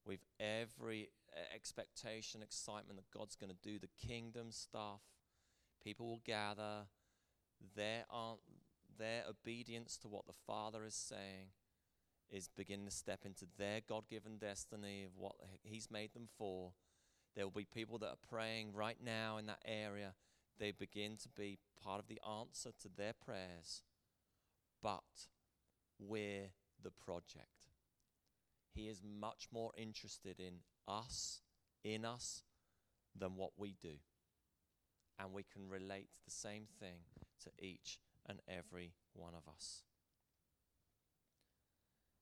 with 0.04 0.20
every 0.38 1.08
uh, 1.34 1.40
expectation, 1.54 2.42
excitement 2.42 2.98
that 2.98 3.18
God's 3.18 3.34
going 3.34 3.48
to 3.48 3.56
do 3.66 3.78
the 3.78 3.88
kingdom 4.06 4.48
stuff. 4.50 5.00
People 5.82 6.06
will 6.06 6.20
gather. 6.26 6.82
Their, 7.74 8.04
um, 8.12 8.36
their 8.98 9.22
obedience 9.26 9.96
to 10.02 10.08
what 10.08 10.26
the 10.26 10.34
Father 10.46 10.84
is 10.84 10.94
saying 10.94 11.48
is 12.30 12.50
beginning 12.54 12.84
to 12.84 12.92
step 12.92 13.20
into 13.24 13.46
their 13.56 13.80
God 13.88 14.06
given 14.10 14.36
destiny 14.36 15.04
of 15.04 15.12
what 15.16 15.36
He's 15.62 15.90
made 15.90 16.12
them 16.12 16.28
for. 16.36 16.72
There 17.34 17.46
will 17.46 17.52
be 17.52 17.64
people 17.64 17.96
that 18.00 18.08
are 18.08 18.28
praying 18.28 18.74
right 18.74 18.98
now 19.02 19.38
in 19.38 19.46
that 19.46 19.62
area. 19.64 20.12
They 20.58 20.72
begin 20.72 21.16
to 21.22 21.30
be 21.30 21.56
part 21.82 22.00
of 22.00 22.06
the 22.06 22.20
answer 22.38 22.72
to 22.82 22.88
their 22.94 23.14
prayers. 23.14 23.82
But 24.82 25.04
we're 25.98 26.50
the 26.84 26.90
project. 26.90 27.68
He 28.72 28.88
is 28.88 29.02
much 29.02 29.48
more 29.52 29.72
interested 29.76 30.38
in 30.38 30.60
us, 30.86 31.40
in 31.82 32.04
us, 32.04 32.42
than 33.16 33.36
what 33.36 33.52
we 33.56 33.74
do. 33.80 33.96
And 35.18 35.32
we 35.32 35.44
can 35.44 35.68
relate 35.68 36.08
the 36.24 36.30
same 36.30 36.66
thing 36.80 36.98
to 37.44 37.50
each 37.58 37.98
and 38.26 38.40
every 38.48 38.94
one 39.12 39.34
of 39.34 39.52
us. 39.52 39.82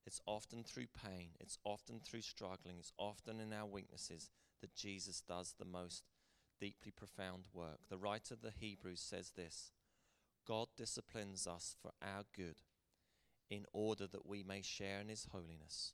It's 0.06 0.20
often 0.26 0.64
through 0.64 0.88
pain, 1.04 1.30
it's 1.40 1.58
often 1.64 2.00
through 2.00 2.22
struggling, 2.22 2.76
it's 2.78 2.92
often 2.98 3.40
in 3.40 3.52
our 3.52 3.66
weaknesses 3.66 4.30
that 4.60 4.74
Jesus 4.74 5.20
does 5.20 5.54
the 5.58 5.64
most 5.64 6.02
deeply 6.60 6.90
profound 6.90 7.44
work. 7.54 7.78
The 7.88 7.98
writer 7.98 8.34
of 8.34 8.42
the 8.42 8.52
Hebrews 8.58 9.00
says 9.00 9.32
this 9.36 9.70
God 10.46 10.68
disciplines 10.76 11.46
us 11.46 11.76
for 11.80 11.92
our 12.02 12.24
good 12.36 12.56
in 13.52 13.66
order 13.74 14.06
that 14.06 14.26
we 14.26 14.42
may 14.42 14.62
share 14.62 14.98
in 14.98 15.10
his 15.10 15.28
holiness. 15.30 15.92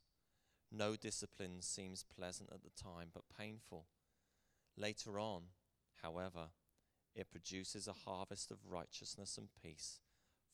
No 0.71 0.95
discipline 0.95 1.57
seems 1.59 2.05
pleasant 2.17 2.49
at 2.53 2.63
the 2.63 2.69
time, 2.69 3.09
but 3.13 3.23
painful. 3.37 3.87
Later 4.77 5.19
on, 5.19 5.41
however, 6.01 6.51
it 7.13 7.29
produces 7.29 7.85
a 7.85 8.09
harvest 8.09 8.49
of 8.49 8.59
righteousness 8.71 9.37
and 9.37 9.49
peace 9.61 9.99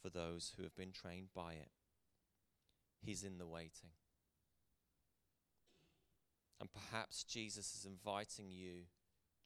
for 0.02 0.10
those 0.10 0.54
who 0.58 0.64
have 0.64 0.76
been 0.76 0.92
trained 0.92 1.28
by 1.36 1.54
it. 1.54 1.70
He's 3.04 3.24
in 3.24 3.38
the 3.38 3.46
waiting. 3.46 3.92
And 6.60 6.70
perhaps 6.74 7.24
Jesus 7.24 7.76
is 7.76 7.86
inviting 7.86 8.50
you 8.50 8.86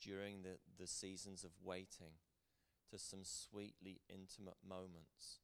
during 0.02 0.44
the, 0.44 0.60
the 0.80 0.88
seasons 0.88 1.44
of 1.44 1.52
waiting 1.62 2.14
to 2.90 2.98
some 2.98 3.26
sweetly 3.26 4.00
intimate 4.08 4.60
moments 4.66 5.40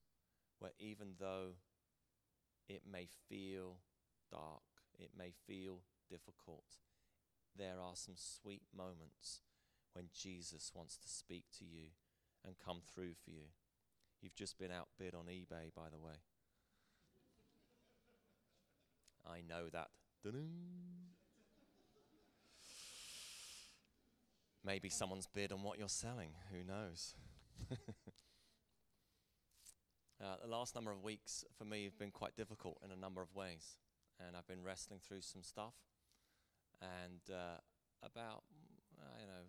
where, 0.60 0.71
even 0.80 1.15
though 1.19 1.56
it 2.67 2.84
may 2.89 3.08
feel 3.30 3.78
dark, 4.32 4.63
it 4.99 5.12
may 5.17 5.32
feel 5.47 5.80
difficult, 6.10 6.78
there 7.58 7.80
are 7.82 7.95
some 7.95 8.15
sweet 8.17 8.63
moments 8.75 9.41
when 9.93 10.06
Jesus 10.13 10.71
wants 10.75 10.97
to 10.97 11.08
speak 11.08 11.45
to 11.58 11.65
you 11.65 11.89
and 12.45 12.56
come 12.63 12.82
through 12.93 13.13
for 13.23 13.32
you. 13.32 13.47
You've 14.21 14.36
just 14.36 14.58
been 14.58 14.71
outbid 14.71 15.15
on 15.15 15.25
eBay, 15.25 15.73
by 15.75 15.89
the 15.91 15.99
way. 15.99 16.15
I 19.28 19.41
know 19.47 19.69
that. 19.71 19.88
Maybe 24.63 24.89
someone's 24.89 25.28
bid 25.28 25.51
on 25.51 25.62
what 25.62 25.78
you're 25.78 25.88
selling. 25.88 26.30
Who 26.51 26.63
knows? 26.63 27.13
uh, 30.21 30.38
the 30.41 30.49
last 30.49 30.75
number 30.75 30.91
of 30.91 31.04
weeks 31.04 31.43
for 31.58 31.65
me 31.65 31.84
have 31.84 31.97
been 31.97 32.12
quite 32.12 32.36
difficult 32.36 32.78
in 32.84 32.91
a 32.91 32.95
number 32.95 33.21
of 33.21 33.36
ways. 33.36 33.78
And 34.25 34.36
I've 34.38 34.47
been 34.47 34.63
wrestling 34.63 34.99
through 35.06 35.21
some 35.21 35.43
stuff. 35.43 35.73
And 36.82 37.21
uh, 37.30 37.60
about, 38.01 38.43
I 38.97 39.19
don't 39.19 39.28
know, 39.28 39.47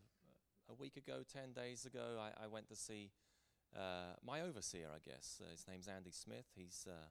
a 0.70 0.74
week 0.74 0.96
ago, 0.96 1.22
10 1.32 1.52
days 1.52 1.86
ago, 1.86 2.18
I, 2.18 2.44
I 2.44 2.46
went 2.48 2.68
to 2.68 2.76
see 2.76 3.10
uh, 3.74 4.18
my 4.24 4.40
overseer, 4.40 4.88
I 4.94 4.98
guess. 5.08 5.40
Uh, 5.40 5.50
his 5.50 5.64
name's 5.68 5.86
Andy 5.86 6.10
Smith. 6.10 6.46
He's 6.56 6.86
uh, 6.88 7.10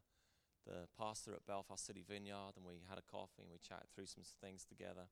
the 0.66 0.88
pastor 0.98 1.32
at 1.34 1.46
Belfast 1.46 1.86
City 1.86 2.04
Vineyard, 2.08 2.54
and 2.58 2.66
we 2.66 2.74
had 2.90 2.98
a 2.98 3.12
coffee 3.12 3.44
and 3.44 3.52
we 3.52 3.58
chatted 3.58 3.88
through 3.94 4.08
some 4.08 4.24
things 4.42 4.66
together. 4.66 5.08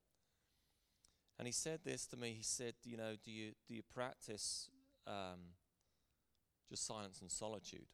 And 1.38 1.48
he 1.48 1.52
said 1.52 1.80
this 1.84 2.06
to 2.08 2.18
me. 2.18 2.34
He 2.38 2.44
said, 2.44 2.76
"You 2.84 2.98
know, 2.98 3.16
do 3.24 3.32
you 3.32 3.54
do 3.68 3.74
you 3.74 3.82
practice 3.82 4.70
um, 5.08 5.56
just 6.70 6.86
silence 6.86 7.22
and 7.22 7.32
solitude?" 7.32 7.88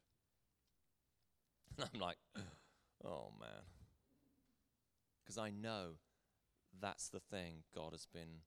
And 1.77 1.89
I'm 1.93 1.99
like, 1.99 2.17
"Oh 3.03 3.31
man," 3.39 3.63
because 5.23 5.37
I 5.37 5.49
know 5.49 5.97
that's 6.81 7.09
the 7.09 7.19
thing 7.19 7.63
God 7.73 7.91
has 7.91 8.05
been 8.05 8.41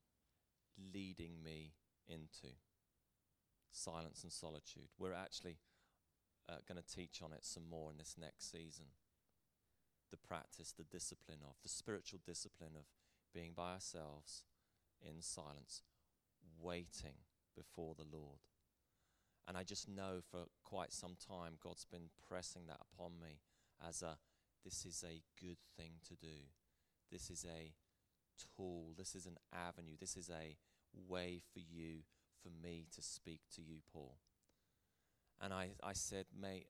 leading 0.92 1.42
me 1.42 1.72
into 2.08 2.54
silence 3.70 4.22
and 4.22 4.32
solitude. 4.32 4.88
We're 4.98 5.14
actually 5.14 5.58
uh, 6.48 6.56
going 6.68 6.80
to 6.82 6.94
teach 6.94 7.20
on 7.22 7.32
it 7.32 7.44
some 7.44 7.68
more 7.68 7.90
in 7.90 7.98
this 7.98 8.16
next 8.20 8.50
season. 8.50 8.86
The 10.10 10.16
practice, 10.16 10.72
the 10.76 10.84
discipline 10.84 11.38
of, 11.42 11.54
the 11.62 11.68
spiritual 11.68 12.20
discipline 12.24 12.72
of 12.76 12.84
being 13.34 13.52
by 13.56 13.72
ourselves 13.72 14.42
in 15.00 15.22
silence, 15.22 15.82
waiting 16.60 17.24
before 17.56 17.94
the 17.96 18.16
Lord. 18.16 18.40
And 19.48 19.56
I 19.56 19.64
just 19.64 19.88
know 19.88 20.20
for 20.30 20.44
quite 20.64 20.92
some 20.92 21.16
time 21.16 21.54
God's 21.62 21.84
been 21.84 22.10
pressing 22.28 22.66
that 22.68 22.80
upon 22.80 23.12
me 23.20 23.40
as 23.86 24.02
a 24.02 24.16
this 24.64 24.84
is 24.84 25.04
a 25.04 25.22
good 25.44 25.58
thing 25.76 25.94
to 26.08 26.14
do. 26.14 26.46
This 27.10 27.30
is 27.30 27.44
a 27.44 27.72
tool. 28.56 28.94
This 28.96 29.14
is 29.14 29.26
an 29.26 29.36
avenue. 29.52 29.96
This 29.98 30.16
is 30.16 30.30
a 30.30 30.56
way 31.08 31.40
for 31.52 31.58
you 31.58 32.02
for 32.42 32.50
me 32.64 32.86
to 32.94 33.02
speak 33.02 33.40
to 33.56 33.62
you, 33.62 33.78
Paul. 33.92 34.18
And 35.40 35.52
I, 35.52 35.70
I 35.82 35.92
said, 35.94 36.26
mate, 36.40 36.66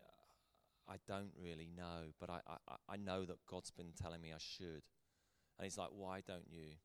I 0.88 0.96
don't 1.06 1.32
really 1.40 1.68
know, 1.76 2.12
but 2.18 2.30
I, 2.30 2.40
I, 2.48 2.74
I 2.88 2.96
know 2.96 3.24
that 3.24 3.46
God's 3.46 3.70
been 3.70 3.92
telling 4.00 4.20
me 4.20 4.32
I 4.32 4.38
should. 4.38 4.82
And 5.58 5.64
he's 5.64 5.78
like, 5.78 5.90
why 5.92 6.22
don't 6.26 6.50
you? 6.50 6.76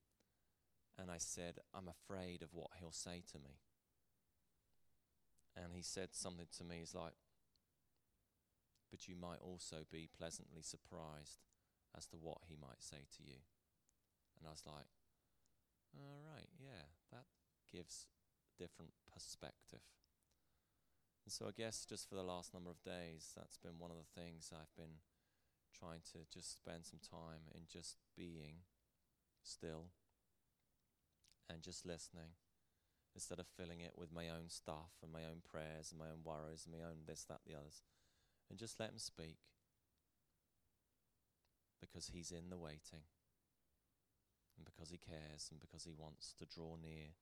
And 0.99 1.09
I 1.09 1.17
said, 1.17 1.59
I'm 1.73 1.87
afraid 1.87 2.41
of 2.41 2.49
what 2.53 2.71
he'll 2.79 2.91
say 2.91 3.23
to 3.31 3.39
me. 3.39 3.59
And 5.57 5.73
he 5.73 5.81
said 5.81 6.09
something 6.13 6.45
to 6.57 6.63
me, 6.63 6.77
he's 6.79 6.93
like, 6.93 7.17
but 8.91 9.07
you 9.07 9.15
might 9.15 9.41
also 9.41 9.77
be 9.91 10.07
pleasantly 10.07 10.61
surprised 10.61 11.41
as 11.97 12.05
to 12.07 12.15
what 12.15 12.45
he 12.47 12.55
might 12.55 12.79
say 12.79 13.09
to 13.17 13.23
you. 13.23 13.41
And 14.37 14.47
I 14.47 14.51
was 14.51 14.63
like, 14.65 14.85
all 15.97 16.21
right, 16.21 16.47
yeah, 16.61 16.93
that 17.11 17.25
gives 17.71 18.05
different 18.57 18.91
perspective. 19.11 19.81
And 21.25 21.33
so 21.33 21.47
I 21.47 21.51
guess 21.51 21.85
just 21.85 22.07
for 22.07 22.15
the 22.15 22.23
last 22.23 22.53
number 22.53 22.69
of 22.69 22.83
days, 22.83 23.33
that's 23.35 23.57
been 23.57 23.79
one 23.79 23.91
of 23.91 23.97
the 23.97 24.21
things 24.21 24.53
I've 24.53 24.75
been 24.77 25.01
trying 25.73 26.01
to 26.13 26.19
just 26.31 26.53
spend 26.53 26.85
some 26.85 26.99
time 27.01 27.49
in 27.53 27.63
just 27.67 27.97
being 28.15 28.63
still 29.43 29.91
and 31.49 31.61
just 31.61 31.85
listening 31.85 32.37
instead 33.17 33.39
of 33.39 33.47
filling 33.57 33.81
it 33.81 33.93
with 33.97 34.13
my 34.13 34.29
own 34.29 34.47
stuff 34.47 34.93
and 35.01 35.11
my 35.11 35.25
own 35.25 35.41
prayers 35.49 35.89
and 35.89 35.97
my 35.97 36.05
own 36.05 36.21
worries 36.23 36.67
and 36.67 36.77
my 36.77 36.85
own 36.85 36.97
this, 37.07 37.25
that, 37.27 37.41
the 37.47 37.55
others. 37.55 37.81
And 38.47 38.59
just 38.59 38.79
let 38.79 38.91
him 38.91 38.99
speak 38.99 39.37
because 41.81 42.11
he's 42.13 42.29
in 42.29 42.51
the 42.51 42.59
waiting 42.59 43.09
and 44.55 44.65
because 44.65 44.91
he 44.91 44.99
cares 44.99 45.49
and 45.49 45.59
because 45.59 45.83
he 45.83 45.93
wants 45.97 46.35
to 46.37 46.45
draw 46.45 46.77
near. 46.79 47.17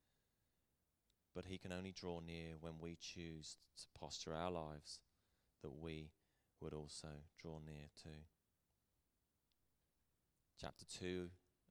But 1.34 1.46
he 1.46 1.56
can 1.56 1.72
only 1.72 1.92
draw 1.92 2.20
near 2.20 2.60
when 2.60 2.74
we 2.78 2.98
choose 3.00 3.56
to 3.78 3.98
posture 3.98 4.34
our 4.34 4.50
lives 4.50 5.00
that 5.62 5.80
we 5.80 6.10
would 6.60 6.74
also 6.74 7.24
draw 7.40 7.58
near 7.64 7.88
to. 8.02 8.10
Chapter 10.60 10.84
2 11.00 11.28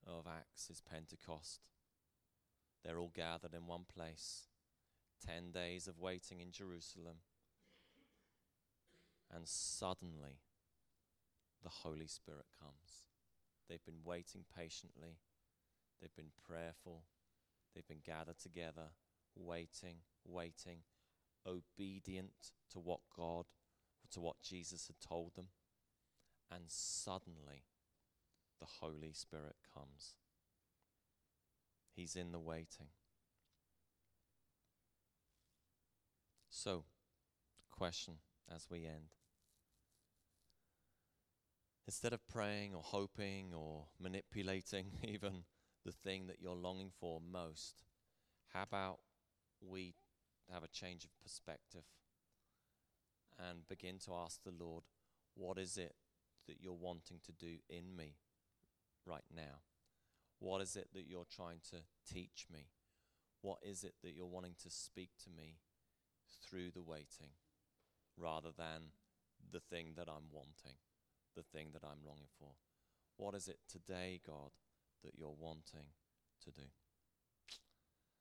of 0.08 0.26
Acts 0.28 0.72
is 0.72 0.82
Pentecost. 0.82 1.62
They're 2.86 3.00
all 3.00 3.12
gathered 3.14 3.56
in 3.56 3.66
one 3.66 3.86
place. 3.92 4.44
Ten 5.26 5.52
days 5.52 5.88
of 5.88 6.00
waiting 6.00 6.40
in 6.40 6.52
Jerusalem. 6.52 7.18
And 9.34 9.48
suddenly, 9.48 10.42
the 11.64 11.70
Holy 11.70 12.06
Spirit 12.06 12.46
comes. 12.62 13.08
They've 13.68 13.84
been 13.84 14.04
waiting 14.06 14.46
patiently, 14.56 15.18
they've 16.00 16.16
been 16.16 16.32
prayerful, 16.48 17.02
they've 17.74 17.88
been 17.88 18.04
gathered 18.06 18.38
together, 18.38 18.92
waiting, 19.36 19.98
waiting, 20.24 20.84
obedient 21.48 22.52
to 22.72 22.80
what 22.80 23.00
God, 23.18 23.46
to 24.12 24.20
what 24.20 24.44
Jesus 24.44 24.86
had 24.86 25.00
told 25.00 25.36
them. 25.36 25.48
And 26.52 26.66
suddenly, 26.68 27.64
the 28.60 28.68
Holy 28.80 29.14
Spirit 29.14 29.56
comes. 29.74 30.14
He's 31.96 32.16
in 32.16 32.32
the 32.32 32.40
waiting. 32.40 32.88
So, 36.50 36.84
question 37.72 38.16
as 38.54 38.68
we 38.70 38.86
end. 38.86 39.16
Instead 41.88 42.14
of 42.14 42.28
praying 42.28 42.74
or 42.74 42.82
hoping 42.84 43.54
or 43.54 43.86
manipulating 44.00 44.92
even 45.04 45.44
the 45.86 45.92
thing 45.92 46.28
that 46.28 46.42
you're 46.42 46.56
longing 46.56 46.92
for 47.00 47.22
most, 47.22 47.84
how 48.54 48.64
about 48.64 49.00
we 49.62 49.96
have 50.52 50.64
a 50.64 50.68
change 50.68 51.06
of 51.06 51.12
perspective 51.22 51.84
and 53.38 53.68
begin 53.68 54.00
to 54.00 54.14
ask 54.14 54.40
the 54.44 54.54
Lord, 54.58 54.84
what 55.36 55.58
is 55.58 55.78
it 55.78 55.96
that 56.48 56.58
you're 56.60 56.74
wanting 56.74 57.20
to 57.26 57.32
do 57.32 57.58
in 57.70 57.96
me 57.96 58.16
right 59.06 59.26
now? 59.34 59.62
What 60.40 60.62
is 60.62 60.76
it 60.76 60.90
that 60.94 61.08
you're 61.08 61.26
trying 61.30 61.60
to 61.72 61.78
teach 62.12 62.48
me? 62.52 62.68
What 63.42 63.60
is 63.62 63.84
it 63.84 63.94
that 64.04 64.14
you're 64.16 64.26
wanting 64.26 64.56
to 64.64 64.70
speak 64.70 65.12
to 65.24 65.30
me 65.30 65.58
through 66.44 66.72
the 66.72 66.82
waiting 66.82 67.32
rather 68.18 68.50
than 68.56 68.92
the 69.52 69.60
thing 69.60 69.94
that 69.98 70.08
I'm 70.08 70.30
wanting, 70.32 70.78
the 71.36 71.44
thing 71.44 71.70
that 71.74 71.84
I'm 71.84 72.06
longing 72.06 72.30
for? 72.40 72.52
What 73.18 73.36
is 73.36 73.48
it 73.48 73.60
today, 73.70 74.20
God, 74.26 74.52
that 75.04 75.14
you're 75.18 75.36
wanting 75.38 75.88
to 76.44 76.52
do? 76.52 76.68